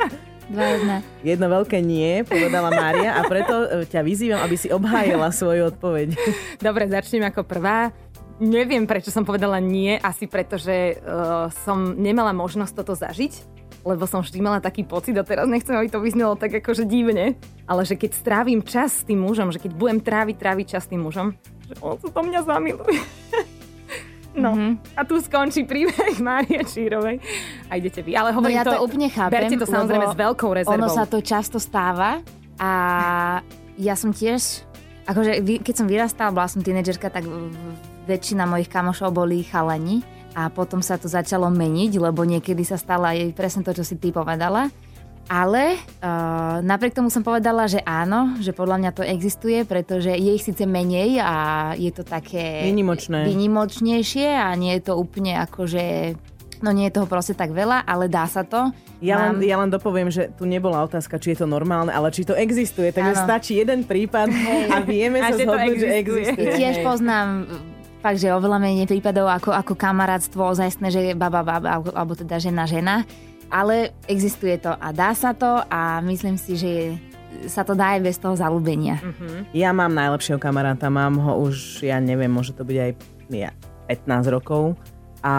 Dva, 0.50 0.66
jedna. 0.66 0.96
Jedno 1.22 1.46
veľké 1.46 1.78
nie, 1.78 2.26
povedala 2.26 2.74
Mária 2.74 3.14
a 3.14 3.22
preto 3.22 3.54
e, 3.70 3.86
ťa 3.86 4.02
vyzývam, 4.02 4.42
aby 4.42 4.56
si 4.58 4.66
obhájila 4.66 5.30
svoju 5.30 5.70
odpoveď. 5.70 6.18
Dobre, 6.58 6.90
začnem 6.90 7.22
ako 7.30 7.46
prvá. 7.46 7.94
Neviem, 8.42 8.82
prečo 8.82 9.14
som 9.14 9.22
povedala 9.22 9.62
nie, 9.62 9.94
asi 10.00 10.24
preto, 10.24 10.56
že 10.56 10.96
uh, 10.96 11.52
som 11.62 11.92
nemala 11.92 12.32
možnosť 12.32 12.72
toto 12.72 12.96
zažiť, 12.96 13.36
lebo 13.84 14.08
som 14.08 14.24
vždy 14.24 14.40
mala 14.40 14.64
taký 14.64 14.80
pocit, 14.80 15.12
a 15.20 15.28
teraz 15.28 15.44
nechcem, 15.44 15.76
aby 15.76 15.92
to 15.92 16.00
vyznelo 16.00 16.40
tak 16.40 16.56
akože 16.56 16.88
divne, 16.88 17.36
ale 17.68 17.84
že 17.84 18.00
keď 18.00 18.16
strávim 18.16 18.64
čas 18.64 19.04
s 19.04 19.06
tým 19.06 19.20
mužom, 19.20 19.52
že 19.52 19.60
keď 19.60 19.76
budem 19.76 20.00
tráviť, 20.00 20.40
tráviť 20.40 20.66
čas 20.72 20.88
s 20.88 20.90
tým 20.90 21.04
mužom, 21.04 21.36
že 21.68 21.76
on 21.84 22.00
sa 22.00 22.08
do 22.08 22.22
mňa 22.24 22.40
zamiluje. 22.48 22.96
No, 24.30 24.54
mm-hmm. 24.54 24.94
a 24.94 25.02
tu 25.02 25.18
skončí 25.18 25.66
príbeh 25.66 26.18
Márie 26.26 26.62
Čírovej. 26.62 27.18
A 27.66 27.78
idete 27.78 28.06
vy. 28.06 28.14
Ale 28.14 28.30
No 28.30 28.38
hovorím 28.38 28.62
ja 28.62 28.64
to 28.66 28.78
úplne 28.78 29.08
chápem. 29.10 29.34
Berte 29.34 29.56
to 29.58 29.66
samozrejme 29.66 30.06
s 30.06 30.16
veľkou 30.16 30.50
rezervou. 30.54 30.78
Ono 30.78 30.88
sa 30.90 31.04
to 31.06 31.18
často 31.18 31.58
stáva 31.58 32.22
a 32.60 32.70
ja 33.80 33.94
som 33.98 34.14
tiež, 34.14 34.62
akože 35.08 35.42
keď 35.64 35.74
som 35.74 35.86
vyrastala, 35.90 36.30
bola 36.30 36.46
som 36.46 36.62
tínedžerka, 36.62 37.10
tak 37.10 37.26
väčšina 38.06 38.46
mojich 38.46 38.70
kamošov 38.70 39.10
boli 39.10 39.42
chalani 39.42 40.04
a 40.38 40.46
potom 40.46 40.78
sa 40.78 40.94
to 40.94 41.10
začalo 41.10 41.50
meniť, 41.50 41.98
lebo 41.98 42.22
niekedy 42.22 42.62
sa 42.62 42.78
stala 42.78 43.16
aj 43.16 43.34
presne 43.34 43.66
to, 43.66 43.74
čo 43.74 43.82
si 43.82 43.98
ty 43.98 44.14
povedala. 44.14 44.70
Ale 45.30 45.78
uh, 45.78 46.58
napriek 46.58 46.90
tomu 46.90 47.06
som 47.06 47.22
povedala, 47.22 47.70
že 47.70 47.78
áno, 47.86 48.34
že 48.42 48.50
podľa 48.50 48.82
mňa 48.82 48.90
to 48.90 49.06
existuje, 49.06 49.62
pretože 49.62 50.10
je 50.10 50.30
ich 50.34 50.42
síce 50.42 50.66
menej 50.66 51.22
a 51.22 51.36
je 51.78 51.94
to 51.94 52.02
také 52.02 52.66
Výnimočné. 52.66 53.30
výnimočnejšie 53.30 54.26
a 54.26 54.50
nie 54.58 54.74
je 54.74 54.90
to 54.90 54.98
úplne 54.98 55.38
akože, 55.38 56.18
no 56.66 56.74
nie 56.74 56.90
je 56.90 56.98
toho 56.98 57.06
proste 57.06 57.38
tak 57.38 57.54
veľa, 57.54 57.86
ale 57.86 58.10
dá 58.10 58.26
sa 58.26 58.42
to. 58.42 58.74
Ja 58.98 59.22
len, 59.22 59.38
Mám- 59.38 59.46
ja 59.46 59.56
len 59.62 59.70
dopoviem, 59.70 60.10
že 60.10 60.34
tu 60.34 60.50
nebola 60.50 60.82
otázka, 60.82 61.22
či 61.22 61.38
je 61.38 61.40
to 61.40 61.46
normálne, 61.46 61.94
ale 61.94 62.10
či 62.10 62.26
to 62.26 62.34
existuje. 62.34 62.90
Takže 62.90 63.14
Áno. 63.14 63.26
stačí 63.30 63.54
jeden 63.54 63.86
prípad 63.86 64.34
a 64.66 64.82
vieme 64.82 65.22
A 65.22 65.30
sa 65.30 65.46
zhodnúť, 65.46 65.78
že 65.78 65.88
existuje. 65.94 66.58
Tiež 66.58 66.82
poznám 66.82 67.46
e, 67.46 67.54
fakt, 68.02 68.18
že 68.18 68.34
oveľa 68.34 68.58
menej 68.58 68.90
prípadov 68.90 69.30
ako, 69.30 69.54
ako 69.54 69.78
kamarátstvo 69.78 70.42
ozajstné, 70.42 70.90
že 70.90 71.00
baba, 71.14 71.46
baba, 71.46 71.78
alebo 71.94 72.18
teda 72.18 72.42
žena, 72.42 72.66
žena. 72.66 73.06
Ale 73.50 73.74
existuje 74.06 74.56
to 74.56 74.70
a 74.70 74.88
dá 74.90 75.10
sa 75.12 75.30
to 75.32 75.60
a 75.60 75.98
myslím 76.00 76.38
si, 76.38 76.54
že 76.54 76.72
sa 77.46 77.62
to 77.62 77.74
dá 77.74 77.94
aj 77.94 78.02
bez 78.02 78.16
toho 78.16 78.34
zalúbenia. 78.34 78.98
Ja 79.50 79.70
mám 79.70 79.90
najlepšieho 79.90 80.36
kamaráta, 80.36 80.86
mám 80.86 81.14
ho 81.16 81.42
už, 81.42 81.82
ja 81.82 81.98
neviem, 81.98 82.28
môže 82.28 82.50
to 82.50 82.62
byť 82.62 82.78
aj 82.78 82.90
ja, 83.28 83.50
15 83.86 84.30
rokov 84.30 84.78
a 85.20 85.34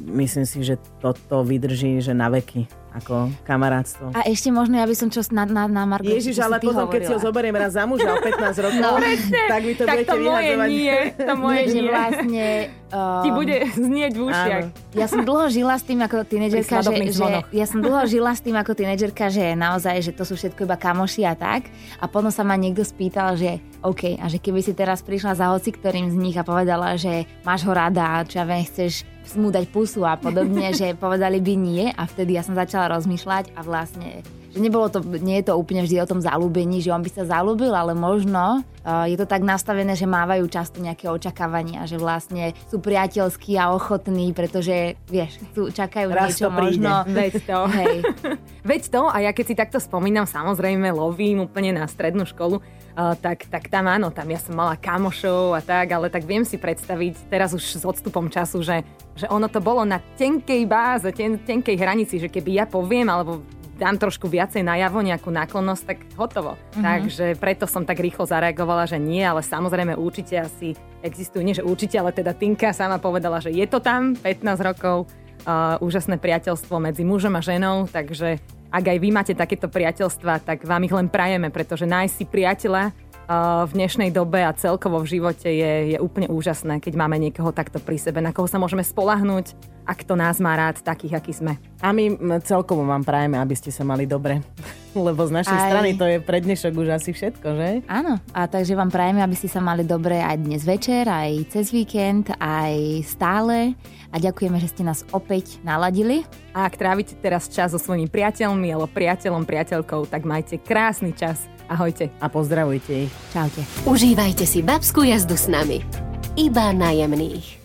myslím 0.00 0.44
si, 0.44 0.62
že 0.62 0.74
toto 0.98 1.42
vydrží, 1.42 1.98
že 1.98 2.10
na 2.10 2.28
veky 2.28 2.66
ako 2.90 3.30
kamarátstvo. 3.44 4.10
A 4.10 4.26
ešte 4.26 4.50
možno, 4.50 4.74
ja 4.74 4.82
by 4.82 4.94
som 4.94 5.06
čo 5.06 5.22
na, 5.30 5.46
na, 5.46 5.70
na 5.70 5.86
Margo, 5.86 6.10
Ježiš, 6.10 6.42
ale 6.42 6.58
potom, 6.58 6.86
keď 6.86 7.00
si 7.00 7.06
ho 7.08 7.14
hovorila. 7.14 7.26
zoberiem 7.26 7.54
raz 7.54 7.70
za 7.70 7.86
muža 7.86 8.10
o 8.10 8.18
15 8.18 8.58
rokov, 8.60 8.80
No. 8.80 8.98
tak 9.46 9.62
vy 9.62 9.72
to 9.74 9.84
tak 9.84 9.94
budete 9.96 10.08
to 10.08 10.16
moje 10.18 10.26
vyhadzovať. 10.42 10.68
nie, 10.68 10.96
to 11.14 11.32
moje 11.36 11.54
Nie, 11.56 11.66
že 11.68 11.78
nie. 11.78 11.88
vlastne... 11.88 12.46
Um, 12.90 13.22
Ti 13.22 13.30
bude 13.30 13.56
znieť 13.86 14.12
v 14.18 14.22
ušiach. 14.30 14.64
Áno. 14.66 14.98
Ja 14.98 15.06
som 15.06 15.22
dlho 15.22 15.46
žila 15.46 15.78
s 15.78 15.86
tým 15.86 16.02
ako 16.02 16.26
tínedžerka, 16.26 16.82
že, 16.82 16.94
že 17.14 17.28
ja 17.54 17.66
som 17.66 17.78
dlho 17.78 18.02
žila 18.10 18.34
s 18.34 18.42
tým 18.42 18.58
ako 18.58 18.74
tínedžerka, 18.74 19.30
že 19.30 19.54
naozaj, 19.54 20.10
že 20.10 20.12
to 20.12 20.26
sú 20.26 20.34
všetko 20.34 20.66
iba 20.66 20.74
kamoši 20.74 21.22
a 21.22 21.38
tak. 21.38 21.70
A 22.02 22.10
potom 22.10 22.34
sa 22.34 22.42
ma 22.42 22.58
niekto 22.58 22.82
spýtal, 22.82 23.38
že 23.38 23.62
OK, 23.86 24.18
a 24.18 24.26
že 24.26 24.42
keby 24.42 24.60
si 24.60 24.74
teraz 24.74 25.06
prišla 25.06 25.38
za 25.38 25.46
hoci 25.54 25.70
ktorým 25.70 26.10
z 26.10 26.16
nich 26.18 26.36
a 26.36 26.42
povedala, 26.42 26.98
že 26.98 27.24
máš 27.46 27.64
ho 27.64 27.72
rada 27.72 28.26
čo 28.26 28.42
ja 28.42 28.44
viem, 28.44 28.66
chceš 28.66 29.06
mu 29.38 29.54
dať 29.54 29.70
pusu 29.70 30.02
a 30.02 30.18
podobne, 30.18 30.72
že 30.80 30.98
povedali 30.98 31.38
by 31.38 31.54
nie 31.54 31.86
a 31.94 32.02
vtedy 32.04 32.34
ja 32.34 32.42
som 32.42 32.58
začala 32.58 32.98
rozmýšľať 32.98 33.54
a 33.54 33.60
vlastne 33.62 34.26
že 34.50 34.58
nebolo 34.58 34.90
to, 34.90 34.98
nie 35.22 35.38
je 35.40 35.50
to 35.50 35.54
úplne 35.54 35.86
vždy 35.86 36.02
o 36.02 36.10
tom 36.10 36.18
zalúbení, 36.18 36.82
že 36.82 36.90
on 36.90 37.06
by 37.06 37.10
sa 37.10 37.22
zalúbil, 37.22 37.70
ale 37.70 37.94
možno 37.94 38.66
uh, 38.66 39.06
je 39.06 39.14
to 39.14 39.26
tak 39.26 39.46
nastavené, 39.46 39.94
že 39.94 40.10
mávajú 40.10 40.50
často 40.50 40.82
nejaké 40.82 41.06
očakávania, 41.06 41.86
že 41.86 42.02
vlastne 42.02 42.50
sú 42.66 42.82
priateľskí 42.82 43.54
a 43.54 43.70
ochotní, 43.70 44.34
pretože, 44.34 44.98
vieš, 45.06 45.38
chcú, 45.50 45.70
čakajú 45.70 46.10
Raz 46.10 46.34
niečo 46.34 46.50
to 46.50 46.58
príde. 46.58 46.82
možno... 46.82 46.90
Veď 47.22 47.34
to. 47.46 47.58
Hej, 47.70 47.94
Veď 48.70 48.82
to, 48.90 49.02
a 49.06 49.16
ja 49.22 49.30
keď 49.30 49.44
si 49.46 49.54
takto 49.54 49.78
spomínam, 49.78 50.26
samozrejme 50.26 50.90
lovím 50.90 51.46
úplne 51.46 51.70
na 51.78 51.86
strednú 51.86 52.26
školu, 52.26 52.58
uh, 52.58 53.14
tak, 53.22 53.46
tak 53.46 53.70
tam 53.70 53.86
áno, 53.86 54.10
tam 54.10 54.26
ja 54.26 54.42
som 54.42 54.58
mala 54.58 54.74
kamošov 54.74 55.54
a 55.54 55.62
tak, 55.62 55.94
ale 55.94 56.10
tak 56.10 56.26
viem 56.26 56.42
si 56.42 56.58
predstaviť 56.58 57.30
teraz 57.30 57.54
už 57.54 57.62
s 57.62 57.84
odstupom 57.86 58.26
času, 58.26 58.66
že, 58.66 58.82
že 59.14 59.30
ono 59.30 59.46
to 59.46 59.62
bolo 59.62 59.86
na 59.86 60.02
tenkej 60.18 60.66
báze, 60.66 61.06
ten, 61.14 61.38
tenkej 61.38 61.78
hranici, 61.78 62.18
že 62.18 62.26
keby 62.26 62.58
ja 62.58 62.66
poviem, 62.66 63.06
alebo 63.06 63.46
dám 63.80 63.96
trošku 63.96 64.28
viacej 64.28 64.60
najavo 64.60 65.00
nejakú 65.00 65.32
náklonnosť, 65.32 65.82
tak 65.88 65.98
hotovo. 66.20 66.60
Mm-hmm. 66.60 66.84
Takže 66.84 67.26
preto 67.40 67.64
som 67.64 67.88
tak 67.88 68.04
rýchlo 68.04 68.28
zareagovala, 68.28 68.84
že 68.84 69.00
nie, 69.00 69.24
ale 69.24 69.40
samozrejme 69.40 69.96
určite 69.96 70.36
asi 70.36 70.76
existujú, 71.00 71.40
nie 71.40 71.56
že 71.56 71.64
určite, 71.64 71.96
ale 71.96 72.12
teda 72.12 72.36
Tinka 72.36 72.76
sama 72.76 73.00
povedala, 73.00 73.40
že 73.40 73.48
je 73.48 73.64
to 73.64 73.80
tam 73.80 74.12
15 74.12 74.44
rokov, 74.60 75.08
uh, 75.48 75.80
úžasné 75.80 76.20
priateľstvo 76.20 76.76
medzi 76.76 77.08
mužom 77.08 77.32
a 77.32 77.40
ženou, 77.40 77.88
takže 77.88 78.36
ak 78.70 78.84
aj 78.86 78.98
vy 79.02 79.08
máte 79.10 79.34
takéto 79.34 79.66
priateľstva, 79.66 80.46
tak 80.46 80.62
vám 80.62 80.86
ich 80.86 80.94
len 80.94 81.10
prajeme, 81.10 81.50
pretože 81.50 81.88
nájsť 81.88 82.14
si 82.14 82.24
priateľa 82.28 82.94
v 83.30 83.70
dnešnej 83.78 84.10
dobe 84.10 84.42
a 84.42 84.50
celkovo 84.50 84.98
v 85.06 85.18
živote 85.18 85.46
je, 85.46 85.94
je 85.94 85.98
úplne 86.02 86.26
úžasné, 86.26 86.82
keď 86.82 86.98
máme 86.98 87.14
niekoho 87.14 87.54
takto 87.54 87.78
pri 87.78 87.94
sebe, 87.94 88.18
na 88.18 88.34
koho 88.34 88.50
sa 88.50 88.58
môžeme 88.58 88.82
spolahnúť 88.82 89.54
a 89.86 89.94
kto 89.94 90.18
nás 90.18 90.42
má 90.42 90.58
rád 90.58 90.82
takých, 90.82 91.22
akí 91.22 91.30
sme. 91.30 91.54
A 91.78 91.94
my 91.94 92.18
celkovo 92.42 92.82
vám 92.82 93.06
prajeme, 93.06 93.38
aby 93.38 93.54
ste 93.54 93.70
sa 93.70 93.86
mali 93.86 94.02
dobre. 94.02 94.42
Lebo 94.98 95.22
z 95.22 95.30
našej 95.30 95.54
Aj. 95.54 95.70
strany 95.70 95.94
to 95.94 96.02
je 96.10 96.18
pre 96.18 96.42
dnešok 96.42 96.74
už 96.74 96.88
asi 96.90 97.14
všetko, 97.14 97.48
že? 97.54 97.68
áno. 97.86 98.18
A 98.34 98.50
takže 98.50 98.74
vám 98.74 98.90
prajeme, 98.90 99.22
aby 99.22 99.38
ste 99.38 99.46
sa 99.46 99.62
mali 99.62 99.86
dobre 99.86 100.18
aj 100.18 100.34
dnes 100.42 100.66
večer, 100.66 101.06
aj 101.06 101.54
cez 101.54 101.70
víkend, 101.70 102.34
aj 102.42 103.06
stále. 103.06 103.78
A 104.10 104.18
ďakujeme, 104.18 104.58
že 104.58 104.74
ste 104.74 104.82
nás 104.82 105.06
opäť 105.14 105.62
naladili. 105.62 106.26
A 106.50 106.66
ak 106.66 106.74
trávite 106.74 107.14
teraz 107.22 107.46
čas 107.46 107.70
so 107.70 107.78
svojimi 107.78 108.10
priateľmi 108.10 108.74
alebo 108.74 108.90
priateľom, 108.90 109.46
priateľkou, 109.46 110.10
tak 110.10 110.26
majte 110.26 110.58
krásny 110.58 111.14
čas. 111.14 111.46
Ahojte. 111.70 112.10
A 112.18 112.26
pozdravujte 112.26 113.06
ich. 113.06 113.12
Čaute. 113.30 113.62
Užívajte 113.86 114.42
si 114.42 114.58
babskú 114.58 115.06
jazdu 115.06 115.38
s 115.38 115.46
nami. 115.46 115.86
Iba 116.34 116.74
na 116.74 116.90
jemných. 116.90 117.59